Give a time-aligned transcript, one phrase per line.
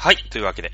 [0.00, 0.16] はい。
[0.30, 0.70] というわけで、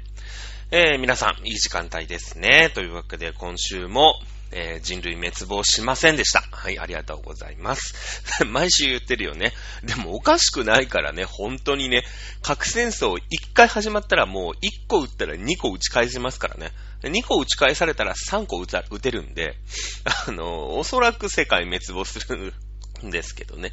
[0.71, 2.71] えー、皆さん、いい時間帯ですね。
[2.75, 4.21] というわけで、今週も、
[4.53, 6.43] えー、人類滅亡しませんでした。
[6.53, 8.23] はい、ありがとうございます。
[8.45, 9.55] 毎週言ってるよね。
[9.83, 12.05] でもおかしくないからね、本当にね、
[12.43, 16.73] 核戦争一回始まったらもう一個撃ったら二個撃ち返せますからね。
[17.03, 19.57] 二個撃ち返されたら三個撃た撃てるんで、
[20.29, 22.53] あの、おそらく世界滅亡する
[23.03, 23.73] んですけどね。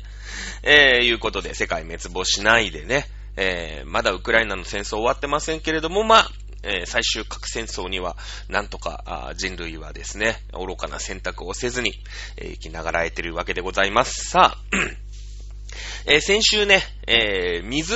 [0.64, 6.30] えー、いうことで世界滅亡しないでね、えー、まだウクライナの戦争終わってませんけれども、まあ、
[6.64, 8.18] えー、最終核戦争には、
[8.50, 11.94] なんとか人類はですね、愚かな選択をせずに、
[12.38, 14.30] えー、生きながらえてるわけでございます。
[14.30, 14.58] さあ、
[16.06, 17.96] えー、先週ね、えー、水、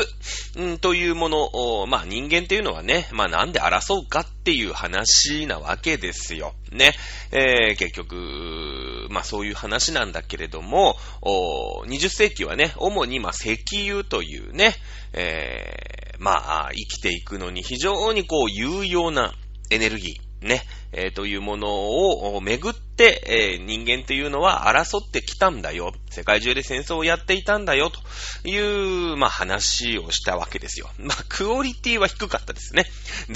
[0.59, 6.53] ん、というものまあ人間っていうのはね、まあなんで争うかっていう話なわけですよ。
[6.71, 6.93] ね。
[7.31, 14.75] えー、結局、まあそういう話なんだけれども、20世紀はね、主にま石油というね、
[15.13, 19.33] え、まあ生きていくのに非常にこう有用な
[19.69, 25.91] エネルギー、ね、えー、というものをめぐって、えー、人間っていうのは争ってきたんだよ。
[26.09, 27.91] 世界中で戦争をやっていたんだよ。
[27.91, 30.89] という、まあ話をしたわけですよ。
[30.97, 32.85] まあクオリティは低かったですね。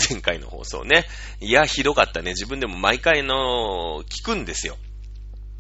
[0.10, 1.06] 前回の放送ね。
[1.42, 2.32] いや、ひどかったね。
[2.32, 4.78] 自分でも毎回の、聞くんですよ。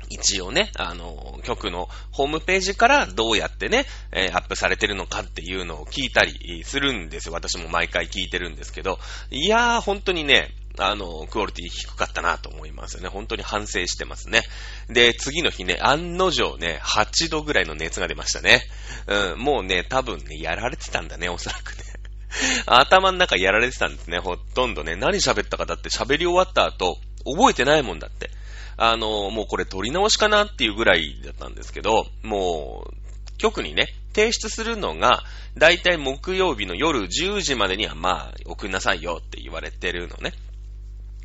[0.09, 7.33] 一応ね、あの、局のホームページからどうやってね、えー、アップされてるのかっていうのを聞いたりするんですよ。
[7.33, 13.09] 私も毎回聞いてるんですけど、いやー、本当にね、あの、クオリティ低かったなと思いますよね。
[13.09, 14.43] 本当に反省してますね。
[14.87, 18.61] で、次の日ね、案の定ね、8度ぐらいの熱が出ましたね。
[19.07, 21.83] うん、もうね、多分ね、やられてたんだね、おそらくね。
[22.65, 24.95] 頭の中やられてたんですね、ほとんどね。
[24.95, 28.31] 何喋ったかだって喋り終わった後、覚えてないもんだって。
[28.77, 35.23] あの、もうこれ撮り直しかなっていうぐらいだったんですけど、もう、局にね、提出するのが、
[35.57, 40.33] だいたい木曜日の夜10時までにはまあ、送んなさいよって言われてるのね。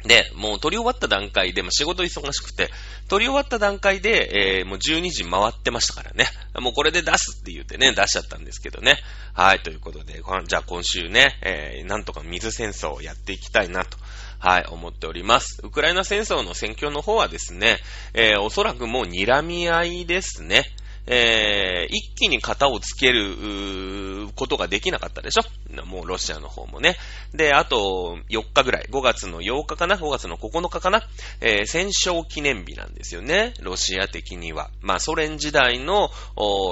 [0.04, 2.70] で、もう撮り終わった段階で、も仕事忙しくて、
[3.08, 6.26] 撮り終わった段階で、えー、もう12時回ってましたからね。
[6.60, 8.98] もうこれで出すって言ってね、出しちゃったんですけどね。
[9.32, 13.96] はい、ということで、じゃあ今週ね、えー、なんとか水戦争をやっていきたいなと。
[14.38, 15.60] はい、思っております。
[15.62, 17.78] ウクライナ戦争の戦況の方はですね、
[18.12, 20.66] えー、おそらくもう睨み合いですね。
[21.06, 25.42] えー、一気に型をつけることができなかったでしょ？
[25.84, 26.96] もうロシアの方もね。
[27.32, 31.02] で、あと4日ぐらい、5月の8日かな ?5 月の9日かな？
[31.40, 33.54] えー、戦勝記念日なんですよね。
[33.60, 34.70] ロシア的には。
[34.80, 36.10] まあ、ソ連時代の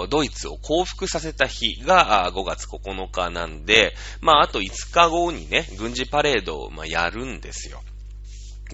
[0.08, 7.82] ドイツを降伏させた日が5月9日なんで、まあ、あと5日後にね、軍事パレードを、まあ、やるんですよ。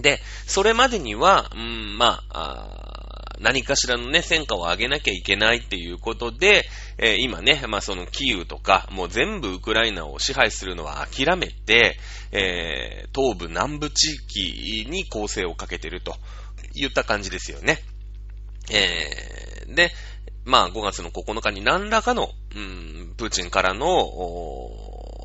[0.01, 2.98] で、それまでには、うん、まあ、
[3.39, 6.65] 何かしらのね、戦果を上げなきゃいけないっていうことで、
[6.97, 11.97] えー、今ね、まあそのキーウとか、もう全部ウクライナを支配するのは諦めて、
[12.31, 16.15] えー、東部南部地域に攻勢をかけてると
[16.73, 17.79] 言った感じですよね。
[18.71, 19.91] えー、で、
[20.45, 23.87] まあ5月の9日に何らかの、うん、プーチンからの、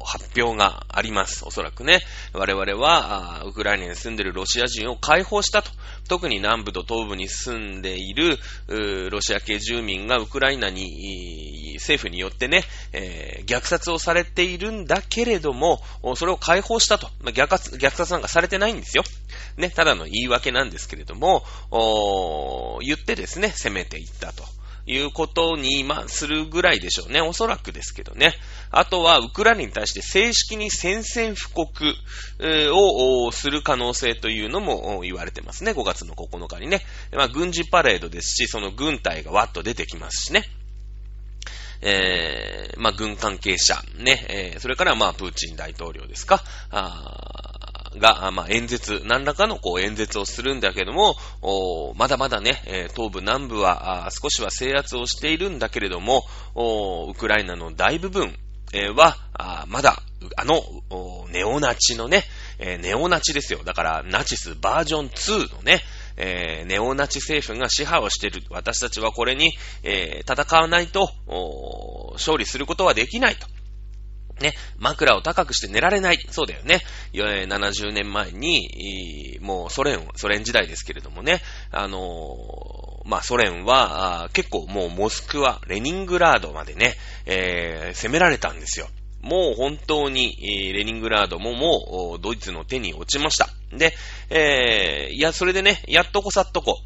[0.04, 1.44] 発表があります。
[1.44, 2.00] おそらくね。
[2.32, 5.70] 我々は、ウクライナに住んでいるロシア人を解放したと。
[6.08, 8.38] 特に南部と東部に住んでいる、
[9.10, 15.82] ロシア系住民がウクライナに、政府によってね、えー、虐殺をされているんだけれども、
[16.16, 17.08] それを解放したと。
[17.20, 19.02] まあ、虐殺、虐殺なんかされてないんですよ。
[19.56, 21.44] ね、ただの言い訳なんですけれども、
[22.82, 24.44] 言ってですね、攻めていったと。
[24.86, 27.20] いうことに、まあ、するぐらいでしょうね。
[27.20, 28.34] おそらくですけどね。
[28.70, 31.94] あとは、ウクライナに対して正式に宣戦布告、
[32.40, 35.72] をする可能性というのも言われてますね。
[35.72, 36.82] 5月の9日にね。
[37.12, 40.44] まあ、軍事パレードですし、その軍隊がわっと出てきますしね。
[41.86, 47.44] えー、まあ、軍関係者、ね、えー、それから、まあ、プーチン大統領ですか、あ
[47.98, 51.14] が、まあ、演説、何らかのこう演説をするんだけども、
[51.96, 56.24] まだまだね、東部南部は少しは制圧をしているんだけれども、
[57.08, 58.36] ウクライナの大部分、
[58.94, 59.16] は、
[59.68, 60.02] まだ、
[60.36, 60.62] あの、
[61.30, 62.24] ネオナチのね、
[62.58, 63.60] ネオナチですよ。
[63.64, 65.82] だから、ナチスバージョン2のね、
[66.16, 68.42] えー、ネオナチ政府が支配をしている。
[68.50, 71.10] 私たちはこれに、えー、戦わないと、
[72.14, 73.46] 勝利することはできないと。
[74.40, 76.18] ね、枕を高くして寝られない。
[76.30, 76.80] そうだよね。
[77.12, 81.40] 70年前に、もうソ連、ソ連時代ですけれどもね、
[81.70, 86.94] あのー、まあ、ソ連は、結構もうモスクワ、レニングラードまでね、
[87.26, 88.88] えー、攻められたんですよ。
[89.20, 90.36] もう本当に、
[90.74, 93.48] レニングラードももうドイツの手に落ちました。
[93.72, 93.94] で、
[94.30, 96.78] えー、いや、それでね、やっとこさっとこ、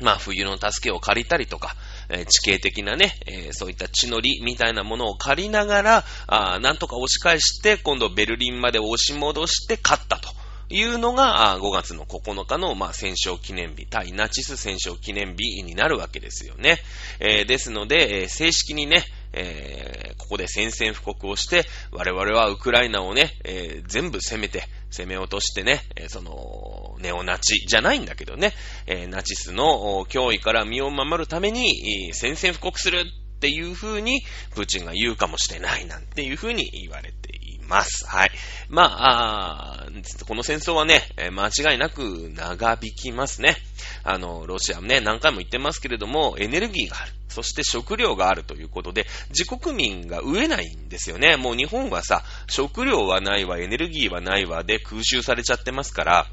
[0.00, 1.74] まあ、冬の助けを借りたりとか、
[2.08, 10.37] えー、地形的なね、えー、そういった地の利みたいなものを借りながら、あなんとか押し返して、今度ベルリンまで押し戻して勝ったと。
[10.70, 16.78] いうのが、5月の9日の、まあ、戦勝記念日、対ナチス戦勝記念日になるわけですよね。
[17.20, 28.54] えー、ですので、えー、正式にね、えー、ここで宣戦布告をして、我々はウクライナをね、えー、全部攻めて、攻め落としてね、え、その、ネオナチじゃないんだけどね、
[28.86, 33.04] えナチスの脅威から身を守るために、宣戦布告する
[33.36, 34.22] っていう風に、
[34.54, 37.37] プーチンが言うかもしれないなんていう風に言われて
[37.68, 38.06] ます。
[38.06, 38.30] はい。
[38.68, 39.86] まあ、あ
[40.26, 43.56] この戦争はね、間違いなく長引きますね。
[44.02, 47.12] あの、ロシアもね、何回も言ってますけれども、エネルギーがある。
[47.28, 51.36] そして食料があるということで、自国民が飢えないんですよね。
[51.36, 56.26] もう日本はさ、食料はないわ、エネルギーはないわで空襲されちゃってますから、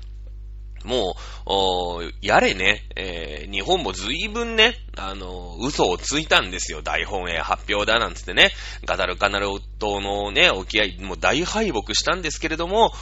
[0.86, 6.82] もう、やれね、えー、日本も随分ね、あの、嘘をついたんですよ。
[6.82, 8.52] 大本営発表だなんつってね。
[8.86, 9.48] ガダルカナル
[9.80, 12.94] 島のね、沖合、もう大敗北したんですけれども、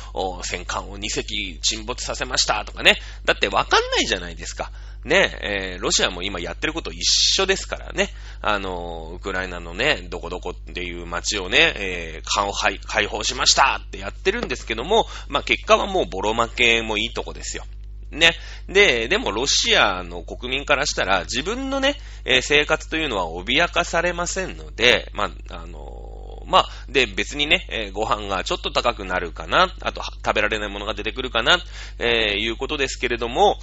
[0.44, 2.96] 戦艦を2隻沈没させましたとかね。
[3.26, 4.72] だってわかんないじゃないですか。
[5.06, 7.04] ね、えー、ロシアも今やってること一
[7.42, 8.10] 緒ですからね。
[8.42, 17.66] あの、ウクライナのね、どこどこっていう街をね、えー、解放しましたってやってるんですけども、まあ、結果はもうボロ負けもいいとこですよ。
[18.12, 18.32] ね。
[18.68, 21.96] で、でもロシアの国民からしたら自分のね、
[22.26, 31.60] えー、生活というのは脅かされませんので、まあ、あの、まあ、で、別にね、えー、ご飯がちょっと高くなるかな、あと食べられないものが出てくるかな、
[32.00, 33.58] えいうことですけれども、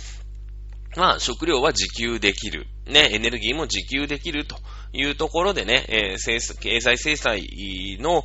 [0.97, 2.67] まあ、食料は自給できる。
[2.87, 4.57] ね、エネルギーも自給できると
[4.93, 7.47] いうところでね、えー、経済制裁
[8.01, 8.25] の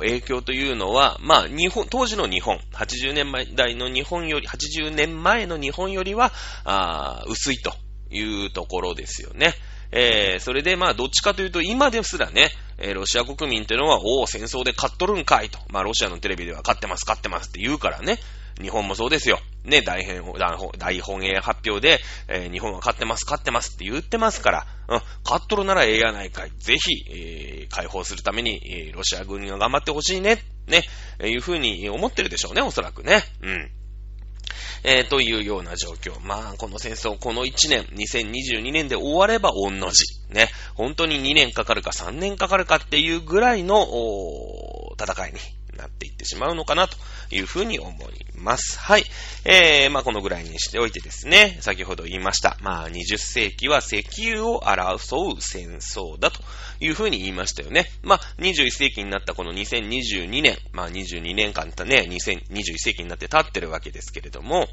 [0.00, 6.32] 影響というのは、まあ、日本、当時の日本、80年前代の日本より、80年前の日本よりは、
[6.64, 7.74] あ薄いと
[8.10, 9.54] いうところですよね。
[9.90, 15.58] えー、それでまあどっちかというと今ですらね、えー、ロシア国民っていうのは、おお、戦争で勝っとるんかいと。
[15.68, 18.18] まあロシアのテレビでは勝ってます、勝ってますって言うからね。
[18.60, 19.40] 日本もそうですよ。
[19.64, 20.22] ね、大変、
[20.78, 26.52] 大本営発表で、えー、日本は勝ってます、勝ってますって言ってますから、うん、勝っとるならええやないかい。
[26.58, 30.82] ぜひ、えー、解放するために、えー、ロシア軍が頑張ってほしいね、ね、
[31.18, 33.22] えー、いうふうに思ってるでしょうね、おそらくね。
[33.42, 33.70] うん。
[34.84, 36.18] えー、というような状況。
[36.20, 40.04] まあ、この戦争、この1年、2022年で終われば御の字。
[40.30, 40.48] ね。
[40.74, 43.86] 本当に2年かかるか3年かかるかっていうぐらいの、
[45.00, 45.38] 戦いに
[45.78, 46.96] なっていってしまうのかなと
[47.30, 48.78] いうふうに思います。
[48.78, 49.04] はい。
[49.44, 52.58] えー、まあこのぐらいにしておいてですね、先ほど言いました。
[52.60, 56.42] まあ20世紀は石油を争う戦争だと
[56.80, 57.86] いうふうに言いましたよね。
[58.02, 64.66] まあ21世紀になったこの2022年、まあ22年間とね、2021世紀になって経ってるわけですけれども、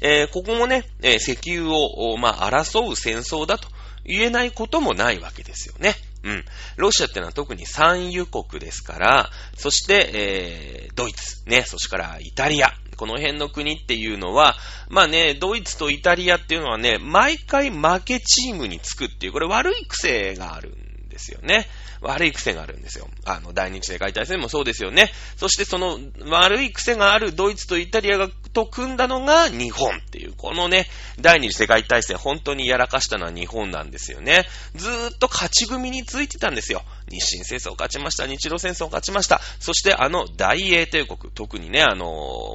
[0.00, 3.68] えー、ここもね、えー、石油を、まあ、争う戦争だと
[4.04, 5.94] 言えないこともないわけですよね。
[6.26, 6.44] うん。
[6.76, 14.56] ロシアってのは特に産油国ですから、そして、えー、ドイツ、ね、そしてからイタリア、この辺の国っていうのは、
[14.88, 21.68] まあね、ドイツとイタリアっていうのはね、毎回負けチームにつくっていう、これ悪い癖があるんですよね。
[22.06, 23.08] 悪い癖があるんですよ。
[23.24, 25.10] あの、第二次世界大戦もそうですよね。
[25.36, 25.98] そしてその
[26.30, 30.86] 悪い癖があるドイツとイタリアがと組んだのが日本っていう、このね、
[31.20, 34.46] 第二次世界大戦本当にやらかしたのは日本なんですよね。
[34.74, 36.82] ずーっと勝ち組についてたんですよ。
[37.10, 38.26] 日清戦争勝ちました。
[38.26, 39.40] 日露戦争勝ちました。
[39.60, 42.04] そしてあの大英帝国、特にね、あの、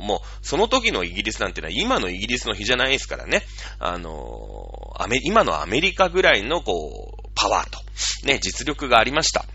[0.02, 3.44] もう、その時のイギリスなんてのは今のイギリスの日じゃないですからね。
[3.80, 7.80] あのー、今のアメリカぐらいのこう、パワーと、
[8.28, 9.46] ね、実力がありました。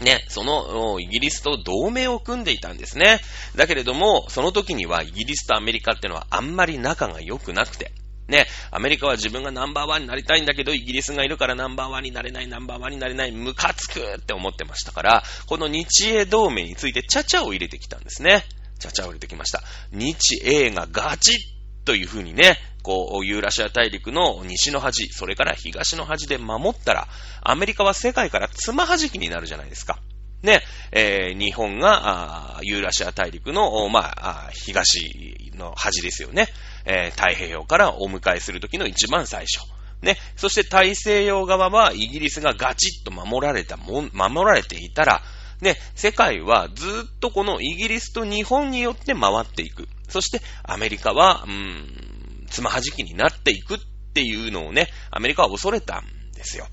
[0.00, 3.20] ね、そのイギリスと同盟を組んでいたんですね。
[3.54, 7.92] だけれども、その時にはイギリスとアメリカっていうのはあんまり仲が良くなくて、
[8.26, 18.44] ね、アメリカは自分がナンバーワンになりたいんだけど、イギリスがいるからナンバーワンになれない、ナンバーワンになれない、ムカつくって思ってましたから、この日英同盟についてチャチャを入れてきたんですね。
[18.80, 19.62] チャチャを入れてきました。
[19.92, 27.08] 日英がガチッという風にね、こう、ユーラシア大陸の西の端、それから東の端で守ったら、
[27.42, 29.98] アメリカは世界からつまはじきになるじゃないですか。
[30.44, 30.62] ね、
[30.92, 36.46] えー、日本が、ユーラシア大陸の、まあ、東の端ですよね。
[36.84, 39.66] えー、太平洋からお迎えするときの一番最初。
[40.00, 45.22] ね、そして大西洋側はイギリスがガチッと守られたも、守られていたら、
[45.60, 49.88] ね、世界はずっとこのイギリスと日本によって回っていく。
[50.08, 52.15] そしてアメリカは、うん、
[52.46, 53.78] つまはじきになっていくっ
[54.14, 56.66] ていうのをね、アメリカは恐れたんですよ。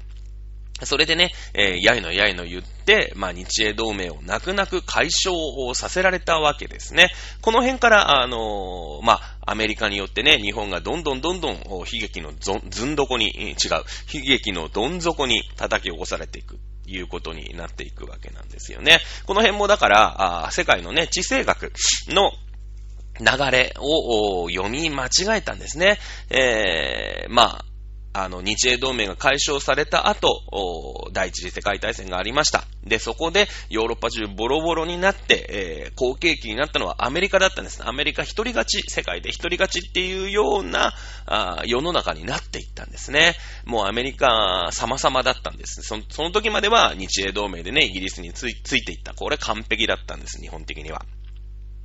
[0.86, 5.36] それでね、えー、やいのやいの言って、まあ、日英同盟を泣く泣く解消
[5.68, 7.10] をさせられたわけですね。
[7.42, 13.56] この辺から、あのー、まあ、アメリカによってね、日本がどんどんどんどん悲劇のずんどこに、違う、
[14.14, 16.60] 悲劇のどん底に叩き起こされていく。
[16.86, 19.00] いうことになっていくわけなんですよね。
[19.26, 21.72] この辺もだから、あ世界のね、地政学
[22.10, 22.34] の
[23.20, 26.00] 流れを読み間違えたんですね。
[26.30, 27.66] えー、まあ、
[28.16, 32.64] あの、日英同盟が解消された後、第一次世界大戦がありました。
[32.84, 37.82] で、そこでヨーロッパ中ボロボロになって、えー、好景気になったのはアメリカだったんです。
[37.84, 40.94] アメリカ一人勝ち、世界で一人勝ちっていうような
[41.26, 43.36] あ世の中になっていったんですね。
[43.66, 45.82] もうアメリカ様々だったんです。
[45.82, 49.16] そのその時までは日英同盟でね、イギリスについていった。
[49.16, 51.04] これ完璧だったんです、日本的には。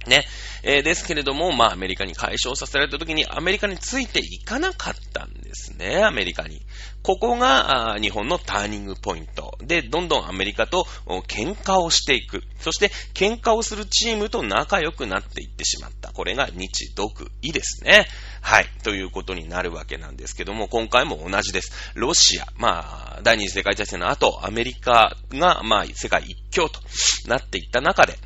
[0.07, 0.25] ね。
[0.63, 6.63] えー、ですけれども、まあ、アメリカに解消させられた時に、アメリカについていかなかったんですね、アメリカに。
[7.03, 9.57] ここが、日本のターニングポイント。
[9.61, 10.85] で、どんどんアメリカと
[11.29, 12.43] 喧嘩をしていく。
[12.61, 16.13] そして、喧嘩をするチームと仲良くなっていってしまった。
[16.13, 18.07] これが日独伊ですね。
[18.41, 18.67] はい。
[18.83, 21.93] ということになるわけなんですけども、今回も同じです。
[21.95, 22.47] ロシア。
[22.57, 26.81] まあ、第二次世界大戦の後、アメリカが、まあ、世界一強と
[27.27, 28.19] なっていった中で、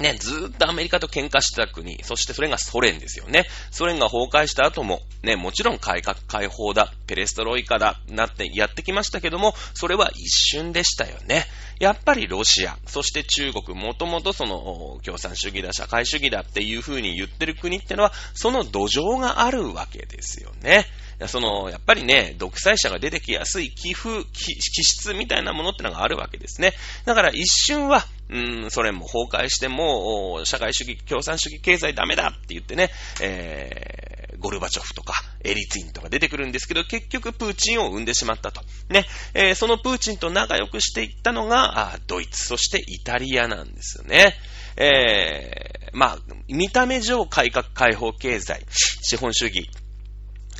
[0.00, 3.46] ね、ずーっとアメリカと喧嘩した国、そしてそれがソ連ですよね。
[3.70, 11.46] ソ連が崩壊した後も、ね、もちろん改革開放だ、ペレストロイカだ、なってやってきましたけども、それは一瞬でしたよね。
[11.78, 20.86] やっぱりロシア、そして中国、もともとその共産主義だ、社会主義だっていう風に言ってる国ってのは、その土壌があるわけですよね。
[21.26, 26.72] その、やっぱりね、独裁者が出てきやすい寄付、気質みたいなものってのがあるわけですね。
[27.04, 32.90] だから一瞬は、うん、ソ連も崩壊しても、社会主義、共産主義経済ダメだって言ってね、
[33.20, 35.14] えー、ゴルバチョフとか、
[35.44, 38.62] エリツィンとか出てくるんですけど、結局プーチンを生んでしまったと。
[38.88, 44.34] ね、えー、そのプーチンと仲良くしていったのが、ドイツ、そしてイタリアなんですよね。
[44.76, 49.68] えー、まあ、見た目上改革開放経済、資本主義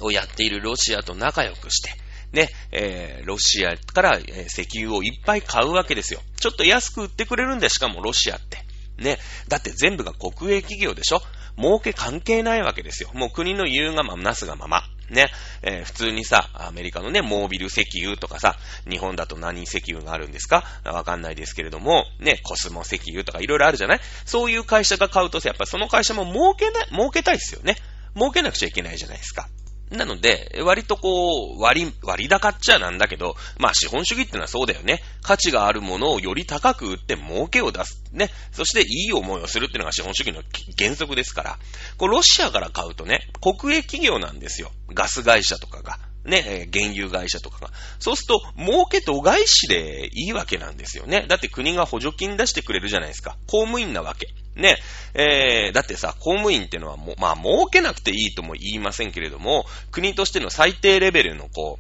[0.05, 1.91] をやっているロシアと仲良くして、
[2.33, 6.21] ね、えー、ロシアから、石油をいっぱい買うわけですよ。
[6.41, 8.65] ちょっと安く売ってくれるんで、しかもロシアって。
[8.99, 9.19] ね。
[9.49, 11.21] だって全部が国営企業でしょ
[11.59, 13.11] 儲け関係ないわけですよ。
[13.13, 14.85] もう国の言うがまま、なすがまま。
[15.11, 15.27] ね。
[15.61, 18.57] えー、普通にさ、アメリカのね、モービル石油とかさ、
[18.89, 20.65] 日本だと何石油があるんですか？
[20.85, 24.01] わかんないですけれども、ね、コスモ石油とかいろいろあるじゃない？
[24.25, 27.77] そういう会社が買うとさ、やっぱその会社も儲けな、儲けたいですよね。
[28.15, 29.49] 儲けなくちゃいけないじゃないですか。
[29.93, 35.03] なので、割とこう、割、割高っちゃなんだけど、まあ資本主義ってのはそうだよね。
[35.23, 38.03] 価値があるものをより高く売って儲けを出す。
[38.13, 38.31] ね。
[38.53, 40.43] そしていい思いをするっていうのが資本主義の
[40.79, 41.59] 原則ですから。
[41.99, 44.73] こう、ロシアから買うとね、国営企業なんですよ。
[44.95, 45.99] ガス会社とかが。
[46.25, 47.71] ね、原油会社とかが。
[47.99, 51.27] そうすると、儲けと外資でいいわけなんですよね。
[51.29, 53.37] だって国が補助金出してくれるじゃないですか。
[53.47, 54.29] 公務員なわけ。
[54.57, 54.77] ね、
[55.15, 61.79] えー、だってさ、公務員ってのはもう、まあ、儲けなくていいとも言いませんけれども、国としての最低レベルのこ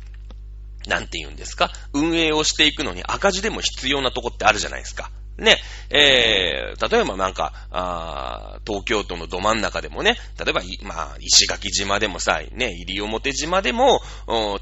[0.86, 5.10] う、なんて言うんですか運営をしていくのに赤字でも必要なとこってあるじゃないですか。
[5.38, 5.56] ね、
[5.88, 14.02] えー、例えばなんか、あ東京都のど真ん中でもね、例えば、まあ、石垣島でもさ、ね、西表島でも、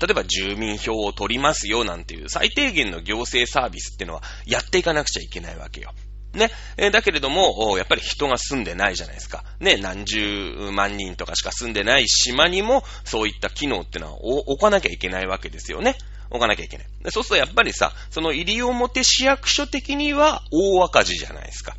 [0.01, 5.93] 例えば住民票を取りますよなんていう最低限の行政サービスってのはやっていかなくちゃいけないわけよ。
[6.35, 6.51] ね。
[6.77, 9.45] え、だけれども、やっぱり人が住んでないじゃないですか。
[9.59, 15.97] ね、何十万人とかしか住んでない島にも、そういった機能ってのは置かなきゃいけないわけですよね。
[16.31, 16.87] 置かなきゃいけない。
[17.11, 21.77] そうするとやっぱりさ、その入表市役所的には大赤字じゃないですか。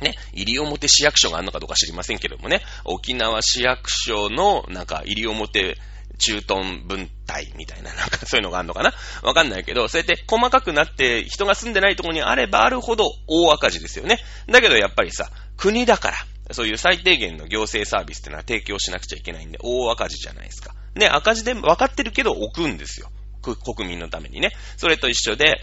[0.00, 5.76] ね、入表市役所があるのかどうか知りませんけどもね、沖縄市役所の、なんか、入表
[6.20, 8.94] 中東分隊みたいな、なんかそういうのがあるのかな？
[9.22, 14.18] わかんないけど、そうやって細かくなって人が住んでないところにあればあるほど大赤字ですよね。
[14.46, 16.16] だけどやっぱりさ、国だから、
[16.52, 20.74] そういう最低限の行政サービスってのは提供しなくちゃいけないんで、大赤字じゃないですか。
[20.94, 23.10] ね、赤字で分かってるけど置くんですよ。
[23.42, 24.50] 国民のためにね。
[24.76, 25.60] それと一緒で、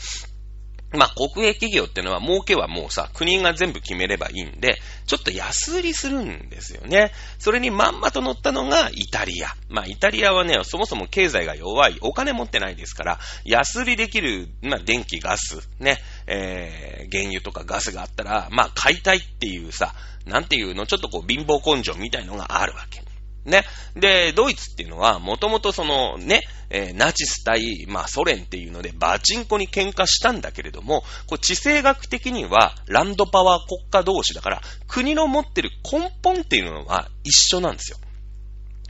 [0.94, 7.12] まあ、国営企業ってのは儲けはもうさ、国が全部決めればいいんで、ちょっと安売りするんですよね。
[7.40, 9.50] それにまんまと乗ったのがイタリア。
[9.70, 19.94] まあ、イタリアはね、そもそも経済が弱い、お金持ってないですから、安売りできる、まあ、電気、ガス、ね、えー、原油とかガスがあったら、まあ、買いたいっていうさ、
[20.26, 23.07] なんていうの、ちょっとこう、貧乏根性みたいのがあるわけ。
[23.48, 23.64] ね。
[23.96, 37.98] で、ドイツっていうのは、もともとそのね、えー、ナチス対、まあソ連っていうので、バチンコに喧嘩したんだけれども、こう地政学的には、ランドパワー国家同士だから、国の持ってる根本っていうのは一緒なんですよ。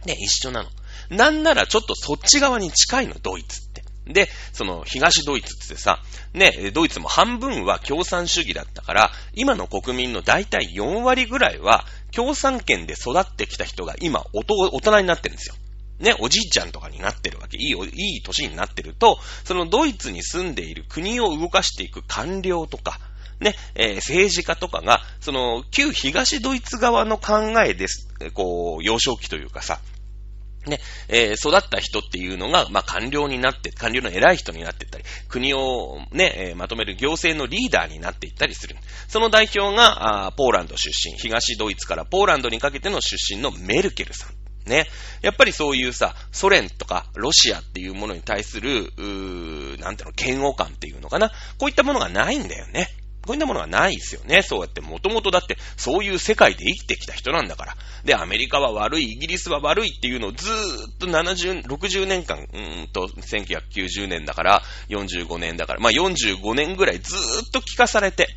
[0.05, 0.69] ね、一緒なの。
[1.09, 3.76] なんならちょっとそっち側に近いの、ドイツって。
[4.07, 6.01] で、その東ドイツってさ、
[6.33, 14.43] ね、ドイツも半分は共産主義だったから、今の国民の大体4割ぐらいは共産圏で育ってきた人が今大
[14.79, 15.55] 人になってるんですよ。
[15.99, 17.57] ね、おじいちゃんとかになってるわけ。
[17.57, 22.99] いい、いい年になってると、そのドイツに住んでいる国を動かしていく官僚とか、
[23.39, 28.07] ね、えー、政治家とかが、その、旧東ドイツ側の考えです。
[28.33, 29.79] こう、幼少期というかさ、
[30.67, 38.75] ね、えー、育った人っていうのが、まあ、官僚になって、官僚の偉い人になっていったり、国をね、えー、まとめる行政のリーダーになっていったりする。
[39.07, 44.69] その代表が、あポーランド出身、東ドイツからポーランドにかけての出身のメルケルさん。
[44.69, 44.88] ね。
[45.21, 51.29] やっぱりそういうさ、ソ連とかロシアっていうものに対する、うーなんていうの、嫌悪感っていうのかな。
[51.57, 52.89] こういったものがないんだよね。
[53.27, 54.41] こういったものはないですよね。
[54.41, 57.77] そうやって、もともとだって、そういう世界で生きてきた人なんだから。
[58.05, 68.29] で、アメリカは悪い、イギリスは悪いっていうのをずーっと70、60年間、うーんと、1990年だから、45年だから、まあ45年ぐらいずーっと聞かされて、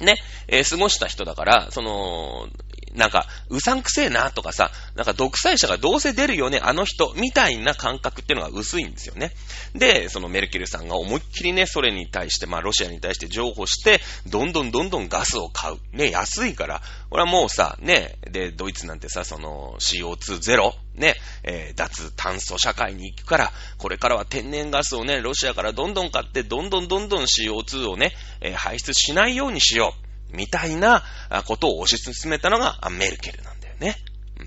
[0.00, 2.48] ね、えー、過ごした人だから、その、
[2.94, 9.32] なんか、うさんくせえなとかさ、なんか独裁者がどうせ出るよね、あの人、みたいな感覚っていうのが薄いんですよね。
[9.74, 15.96] で、そのメルケルさんが思いっきりね、ソ連に対して、まあロシアに対して譲歩して、どんどんどんどんガスを買う。
[15.96, 16.82] ね、安いから。
[17.10, 30.08] これはもうさ、ね、で、ドイツなんてさ、その CO2 ゼロ、ね、えー、脱炭素社会に行くから、これからは天然ガスをね、ロシアからどんどん買って、どんどんどんどん CO2 をね、えー、排出しないようにしよう。
[30.36, 31.02] みたいな
[31.46, 33.96] ことを推し進めたのがメルケルなんだよね。
[34.38, 34.42] う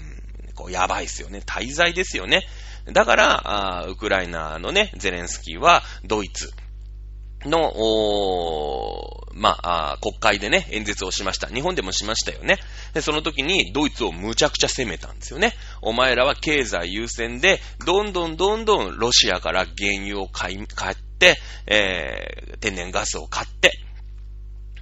[0.51, 1.41] ん、こうやばいっすよね。
[1.45, 2.43] 滞在ですよね。
[2.85, 6.51] だから、ウクライナのね、ゼレンスキーはドイツ
[7.45, 7.71] の、
[9.33, 11.47] まあ、国会でね、演説をしました。
[11.47, 12.57] 日本でもしましたよね。
[12.93, 15.53] で、その時にドイツをむちゃくちゃ攻めたんですよね。
[15.81, 21.37] お前らは経済優先で、どんどんどんどんロシアから原油を買い、買って、
[21.67, 23.71] えー、天然ガスを買って、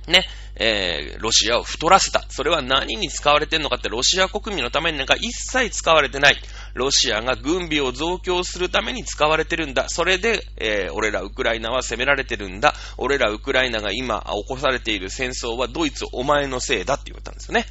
[0.08, 0.26] ね、
[0.60, 2.26] えー、ロシアを太らせた。
[2.30, 6.38] それは何に使われてんのかって、ロシア国民のためになんか一切使われてない。
[6.74, 9.86] ロシアが軍備を増強するために使われてるんだ。
[9.88, 12.76] それで、えー、俺らウクライナは攻められてるんだ。
[12.98, 17.66] 俺らウクライナが今起こされている戦争はドイツお前のせいだって言ったんですよね。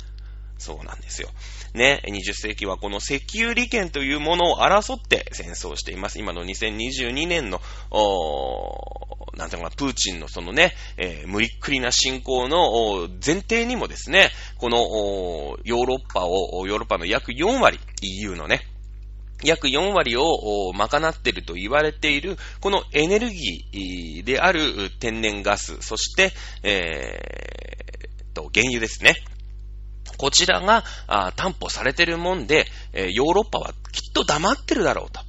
[0.59, 1.29] そうなんですよ。
[1.75, 6.19] ね、20世紀はこの石油利権というものを争って戦争しています。
[6.19, 14.79] 今の2022年の、おなんていうかな、プーチンのそのね、えー、無理っくりな侵攻の前提にもですね、この
[15.65, 18.63] ヨーロッパを、ヨーロッパの約4割、EU のね、
[19.45, 26.33] 約4割を賄っていると言われている、このエネルギーである天然ガス、そして、
[26.65, 29.15] えー、と、原油ですね。
[30.17, 30.83] こちらが
[31.37, 35.21] 担保されてるもんで、ヨーロッパはきっと黙ってるだろうと。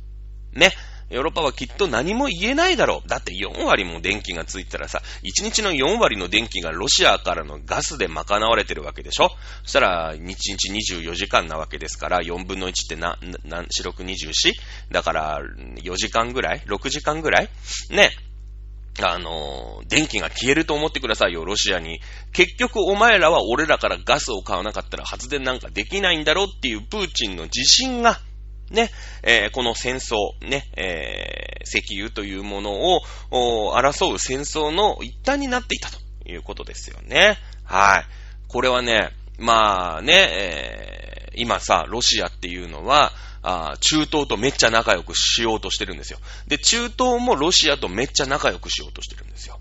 [0.54, 0.72] ね。
[1.10, 3.08] ヨーロッパはきっと何も言えないだろう。
[3.08, 9.30] だって4割も電気がついたらさ、1日の4割の電気がロシアからのガスで賄われてるわけでしょ
[9.64, 14.54] そしたら、1日24時間なわけですから、4分の1ってな、な、四六二十四？
[14.92, 15.40] だから、
[15.84, 17.50] 4時間ぐらい ?6 時間ぐらい？
[17.90, 18.12] ね。
[19.02, 22.02] あの、電気が消えると思ってくださいよ、ロシアに。
[22.34, 28.20] 結局お前らは俺らからガスを買わなかったら発電なんかできないんだろうっていうプーチンの自信が、
[28.72, 28.92] ね、
[29.24, 33.02] えー、この戦争、ね、えー、石油というものを、
[33.76, 37.38] 争う戦争の一端になっていたということですよね。
[37.64, 38.06] はい。
[38.48, 46.20] これはね、まあね、えー、今さ、ロシアっていうのは、あ中東とめっちゃ仲良くしようとしてるんですよ。
[46.48, 49.60] で、中東もロシアとめっちゃ仲良くしようとしてるんですよ。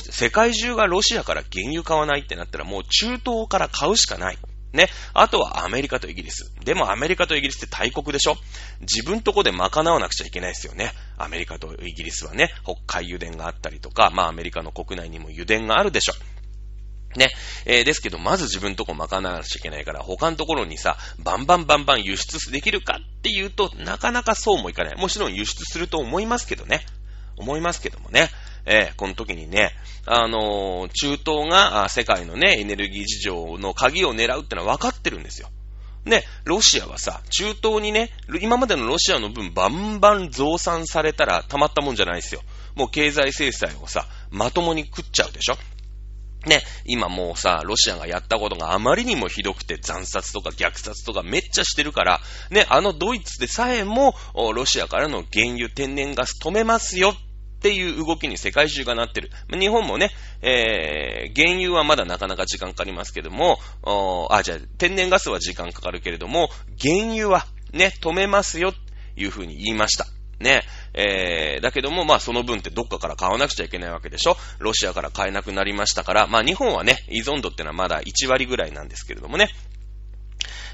[0.00, 4.38] 世界中がロシアから原油買わないってなったらもう中東から買うしかない。
[4.72, 4.88] ね。
[5.14, 6.52] あとはアメリカとイギリス。
[6.64, 8.36] でもアメリカとイギリスって大国でしょ？
[8.80, 10.92] 自分とこで賄わなくちゃいけないですよね。
[11.18, 16.14] アメリカとイギリスはね、北海油田があったりとか、まあアメリカの国内にも油田があるでしょ。
[17.18, 17.30] ね。
[17.66, 24.96] えー、ですけど、まず自分とこ賄わなきゃいけないから、他のところにさ、バンバンバンバン輸出できるかっていうと、なかなかそうもいかない。
[24.96, 26.86] もちろん輸出すると思いますけどね。
[27.36, 28.30] 思いますけどもね。
[28.64, 29.72] えー、この時にね、
[30.06, 35.48] あのー、中東が世界のね、エネルギー事情の鍵を狙うってのは分かってるんですよ。
[36.04, 42.40] ね、ロシアはさ、中東にね、今までのロシアの分バンバン増産されたらたまったもんじゃないですよ。
[42.74, 45.56] もう経済制裁をさ、まともに食っちゃうでしょ
[46.46, 52.20] ね、今もうさ、ロシアがやったことがあまりにもひどくて惨殺とか虐殺とかめっちゃしてるから、
[52.50, 57.14] ね、あのドイツでさえも、ロシアからの原油、天然ガス止めますよ
[57.62, 59.30] っていう動きに世界中がなってる。
[59.48, 60.10] 日本もね、
[60.42, 63.58] えー、原油はまだなかなか時間かかりますけども、
[64.30, 68.74] あ、じゃあ、天然ガスは時間かかるけれども、原油はね、止めますよ、
[69.16, 70.06] いうふうに言いました。
[70.40, 70.64] ね。
[70.92, 79.50] えー、だけども、まあその分ってどっかから買わなくちゃいけないわけでしょロシアから買えなくなりましたから、まあ日本はね、依存度ってのはまだ1割ぐらいなんですけれどもね。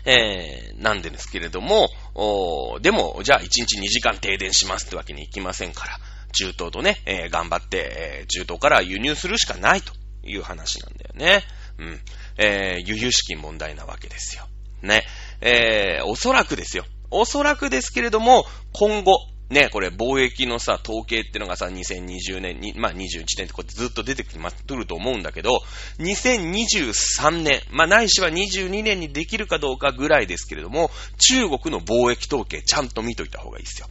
[0.06, 5.98] えー、なんでですけれども、おでも、じゃあ1日2時間停電しますってわけにいきませんから、
[6.38, 11.42] 中東とね、えー、頑張って、えー、中東から輸入するしかないという話なんだよね。
[11.78, 12.00] うん。
[12.36, 14.46] えー、輸入資金問題なわけですよ。
[14.82, 15.04] ね。
[15.40, 16.84] えー、おそらくですよ。
[17.10, 19.18] おそらくですけれども、今後、
[19.50, 25.62] ね、これ貿易のさ、統計っていうのがさ、2020年に、まあ21年ってこうずっと出てきま、くると思うんだけど、
[25.98, 33.88] 2023年、まあないしは22年にできるかどうかぐらいですけれども、中国の貿易統計ちゃんと見といた方がいいですよ。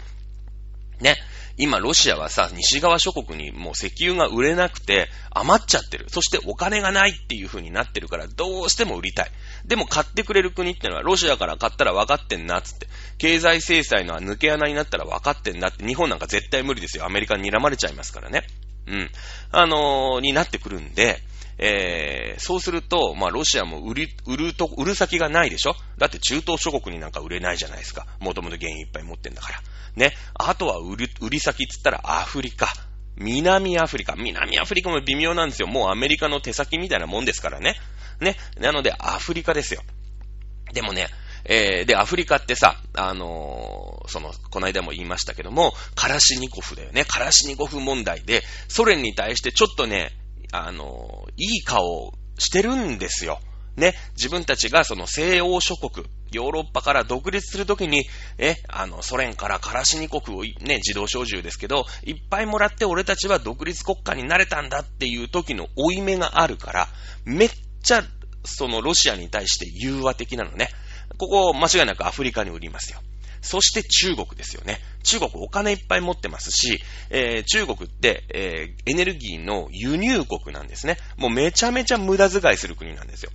[1.02, 1.18] ね。
[1.58, 6.06] 今、ロシアはさ、西側諸国にもう石油が売れなくて余っちゃってる。
[6.08, 9.32] そしてお金がないっていう風になってるから、どうしても売りたい。
[9.66, 12.88] でも買ってくれる国ってのは、ロシアから買ったら分かってんなっ、つって。
[13.18, 17.06] 経済制裁の抜け穴になったら分かってんなって、日本なんか絶対無理ですよ。
[17.06, 18.44] アメリカに睨まれちゃいますからね。
[18.86, 19.10] うん。
[19.52, 21.22] あのー、になってくるんで、
[21.60, 25.76] えー、そうすると、まあ、ロシアも売り、売ると、売る先がないでしょ？
[25.98, 28.06] だって中東諸国になんか売れないじゃないですか。
[28.20, 29.62] もともと原油いっぱい持ってんだから。
[29.96, 30.14] ね。
[30.36, 32.68] あとは売り、売り先っつったらアフリカ。
[33.16, 34.16] 南アフリカ。
[34.16, 35.68] 南アフリカも微妙なんですよ。
[35.68, 37.76] もうアメリカの手先みたいなもんですからね。
[38.20, 38.36] ね。
[38.60, 39.82] なので、アフリカですよ。
[40.74, 41.08] でもね、
[41.46, 47.06] えー、で、アフリカってさ、あのー、その、この間も言いましたけども、カラシニコフだよね。
[47.06, 50.12] カラシニコフ問題で、ソ連に対してちょっとね、
[50.52, 53.40] あの、いい顔してるんですよ。
[53.76, 58.08] ね、自分たちがその西欧諸国、ヨーロッパから独立するときに、
[58.40, 66.88] え、あの、ソ連からカラシニ国をね、自動小銃ですけど、いっぱいもらって俺たちは独立国家になれたんだっていう時の負い目があるから、
[67.24, 67.52] めっ
[67.84, 68.04] ちゃ、
[68.44, 70.70] そのロシアに対して融和的なのね。
[71.18, 73.00] ここ、間違いなくアフリカに売りますよ。
[73.42, 74.80] そして中国ですよね。
[75.04, 80.98] 中国お金いっぱい持ってますし、えー、中国って、えー、エネルギーの輸入国なんですね。
[81.18, 83.32] もうめちゃめちゃ無駄遣いする国なんですよ。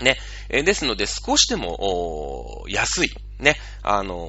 [0.00, 0.18] ね。
[0.48, 4.24] えー、ですので、少しでも、安い、ね、あの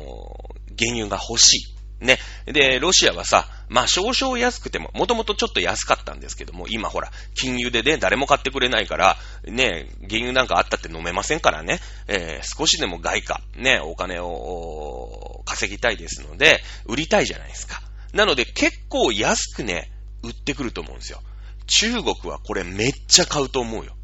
[0.77, 1.74] 原油が欲しい。
[1.99, 2.19] ね。
[2.45, 17.81] で、ロシアはさ、まあ少々安くても、もともとちょっと安かったんですけども、今ほら、金融でね、誰も買ってくれないから、ね、原油なんかあったって飲めませんからね、えー、少しでも外貨、ね、お金を稼ぎたいですので、売りたいじゃないですか。
[18.13, 19.91] なので結構安くね、
[20.23, 21.21] 売ってくると思うんですよ。
[21.67, 23.95] 中国はこれめっちゃ買うと思うよ。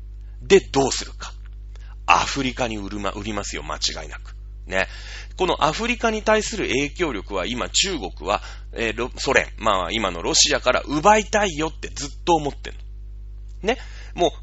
[0.41, 1.33] で、どうするか。
[2.05, 4.30] アフリカに売るま、売りますよ、間違いなく。
[4.71, 4.87] ね。
[5.37, 8.41] このアフリカに対する影響力は今中国は、
[8.73, 12.79] えー、ソ連、まあ今のロシアから奪いたいよってずっと思ってんの。
[13.61, 13.77] ね。
[14.13, 14.33] も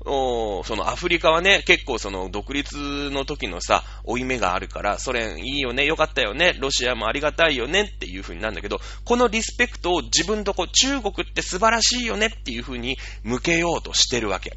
[0.63, 14.57] う、そのアフリカはね、結構その独立の時のさ、負い目があるから、ソ連いいよね、よかったよね、ロシアもありがたいよねっていう風になるんだけど、このリスペクトを自分とこ中国って素晴らしいよねっていう風に向けようとしてるわけ。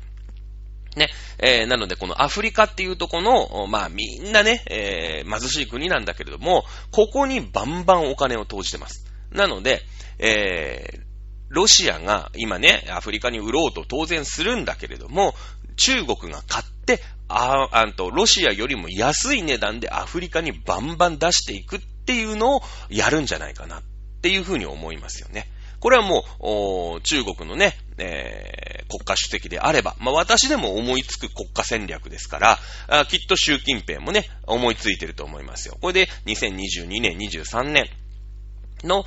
[0.95, 1.09] ね。
[1.39, 9.05] えー、なので、このアフリカっていうとこの、まあみんなね、えー、貧しい国なんだけれども、ここにバンバンお金を投じてます。
[9.31, 9.81] なので、
[10.19, 11.01] えー、
[11.49, 15.33] ロシアが今ね、アフリカに売ろうと当然するんだけれども、
[15.75, 23.83] 中国が買って、あ、あんと、ロシアよりも安い値段でアフリカにバンバン出していくっていうのをやるんじゃないかなっ
[24.21, 25.47] ていうふうに思いますよね。
[25.81, 26.23] これはも
[26.97, 35.77] う、中国のね、えー、国家主席であれば、まあ、私でも思いつく国家戦略ですからあ、きっと習近平もね、思いついてると思いますよ。
[35.81, 37.89] これで2022年、23年、
[38.83, 39.05] の、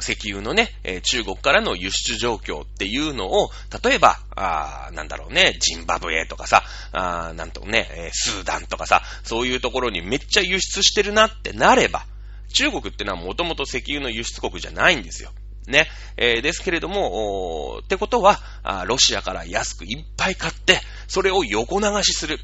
[0.00, 3.50] 石油のね、えー、中国からの輸出状況っていうのを、
[3.82, 12.06] 例えば、あなんだろうね、ジンバブエとかさ、あなんとね、スーダンとかさ、そういうところにめっちゃ輸出してるなってなれば、
[12.54, 15.32] 中国ってのはもともと石油の輸出国じゃないんですよ。
[15.66, 15.88] ね。
[16.16, 18.38] えー、ですけれども、ってことは
[18.86, 22.38] ロシアから安くいっぱい買って、それを横流しする。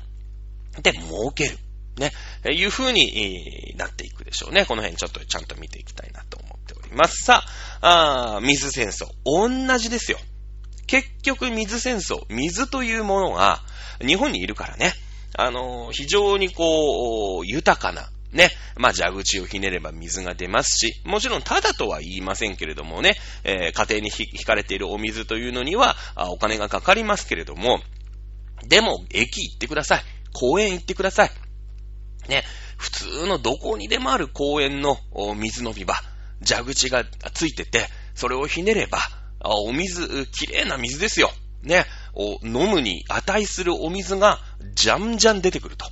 [0.83, 1.59] で、儲ける。
[1.99, 2.13] ね。
[2.45, 4.65] えー、いう風に、なっていくでしょうね。
[4.65, 7.25] この辺ちょっとちゃんと見ていきたいなと思っております。
[7.25, 7.45] さ
[7.81, 9.07] あ、あ水戦争。
[9.25, 10.19] 同じですよ。
[10.87, 12.25] 結局水戦争。
[12.29, 13.63] 水というものが、
[14.01, 14.93] 日本にいるからね。
[15.37, 18.51] あの、非常にこう、豊かな、ね。
[18.77, 27.81] まあ、蛇口をひねれば水が出ますし、もちろんただとは言いませんけれどもね、えー、家庭に引かれているお水というのにはお金がかかりますけれども、
[28.67, 30.03] でも、駅行ってください。
[30.33, 31.31] 公園行ってください。
[32.29, 32.45] ね。
[32.77, 34.99] 普通のどこにでもある公園の
[35.37, 35.95] 水飲み場、
[36.47, 38.99] 蛇口がついてて、それをひねれば、
[39.41, 41.31] お水、きれいな水ですよ。
[41.63, 41.87] ね。
[42.43, 44.39] 飲むに値するお水が、
[44.75, 45.87] じゃんじゃん出てくると。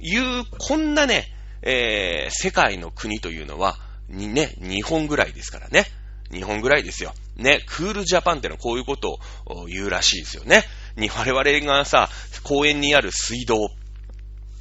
[0.00, 1.32] いう、こんなね、
[1.68, 3.76] えー、世界の国というのは、
[4.08, 5.84] ね、日本ぐらいですからね。
[6.30, 7.12] 日本ぐらいですよ。
[7.36, 10.62] ね、クールジャパンってのはこういうことを言うらしいですよね。
[10.96, 12.08] に、我々がさ、
[12.44, 13.68] 公園にある水道、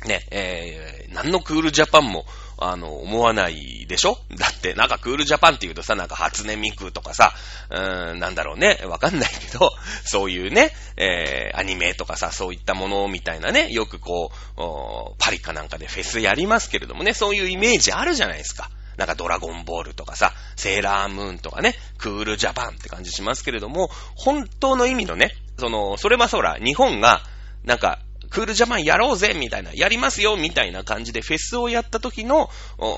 [0.06, 2.26] ね、えー、何のクールジャパンも、
[2.58, 4.18] あの、思わないでしょ？
[4.38, 7.34] だって、なんかクールジャパンって言うとさ、なんか初音ミクとかさ、
[7.70, 9.72] うーん、なんだろうね、わかんないけど、
[10.06, 18.70] そういうね、えー、アニメとかさ、そういったものみたいなね、よくこう、パリかなんかでフェスやりますけれどもね、そういうイメージあるじゃないですか。
[18.98, 27.22] なんかドラゴンボールとかさ、セーラームーンとかね、クールジャパンって感じしますけれども、本当の意味のね、その、それはそら、日本が、
[27.66, 28.00] なんか、
[28.36, 32.50] クールジャパンやろうぜみたいな、やりますよみたいな感じでフェスをやった時の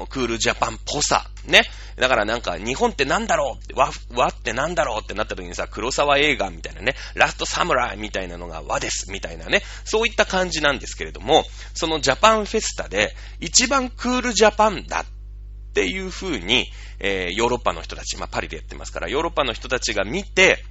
[0.10, 1.30] クールジャパンっぽさ。
[1.45, 1.62] ね。
[1.95, 11.43] だからなんか日本ってなんだろう和、和ってなんだろうってなった時にさ、黒沢映画みたいなね、ラストサムライみたいなのが和ですみたいなね、そういった感じなんですけれども、
[11.76, 15.06] そのジャパンフェスタで一番クールジャパンだっ
[15.76, 16.65] ていう風に、
[17.00, 20.63] えー、ヨーロッパの人たち、まあ、パリでやってますから、ヨーロッパの人たちが見て、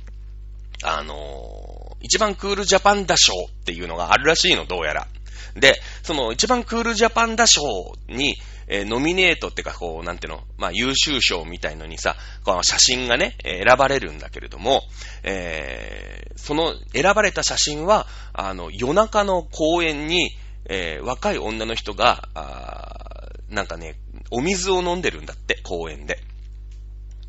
[0.82, 1.75] あのー、
[2.06, 5.08] 一番クールジャパンダ賞っていうのがあるらしいの、どうやら。
[5.56, 7.62] で、その一番クールジャパンダ賞
[8.08, 8.36] に、
[8.68, 14.82] えー、ノミネートってか、こう、なんていうの、まあ、優秀賞みたいのにさ、この写真がね、選ばれるんだけれども、
[15.24, 20.30] えー、その選ばれた写真は、あの、夜中の公園に、
[20.68, 23.96] えー、若い女の人が、あなんかね、
[24.30, 26.18] お水を飲んでるんだって、公園で。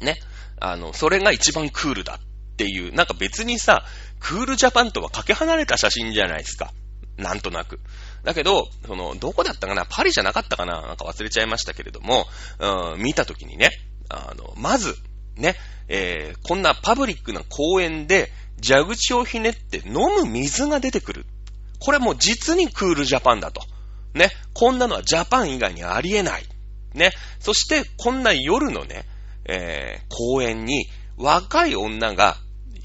[0.01, 0.17] ね。
[0.59, 2.19] あの、それが一番クールだ
[2.57, 3.85] っていう、なんか別にさ、
[4.19, 6.73] クールジャパンとはかけ離れた写真じゃないですか。
[7.17, 7.79] なんとなく。
[8.23, 9.85] だけど、その、どこだったかな？
[9.87, 10.81] パリじゃなかったかな？
[10.81, 12.25] なんか忘れちゃいましたけれども、
[12.59, 13.69] うん、見たときにね、
[14.09, 14.95] あの、まず、
[15.35, 15.55] ね、
[15.87, 18.31] えー、こんなパブリックな公園で、
[18.67, 19.93] 蛇口をひねって飲
[20.23, 21.25] む水が出てくる。
[21.79, 23.61] これもう実にクールジャパンだと。
[24.15, 26.43] ね、こんなのはジャパン以外にありえない。
[26.95, 29.05] ね、そしてこんな夜のね、
[29.45, 32.37] えー、公園に若い女が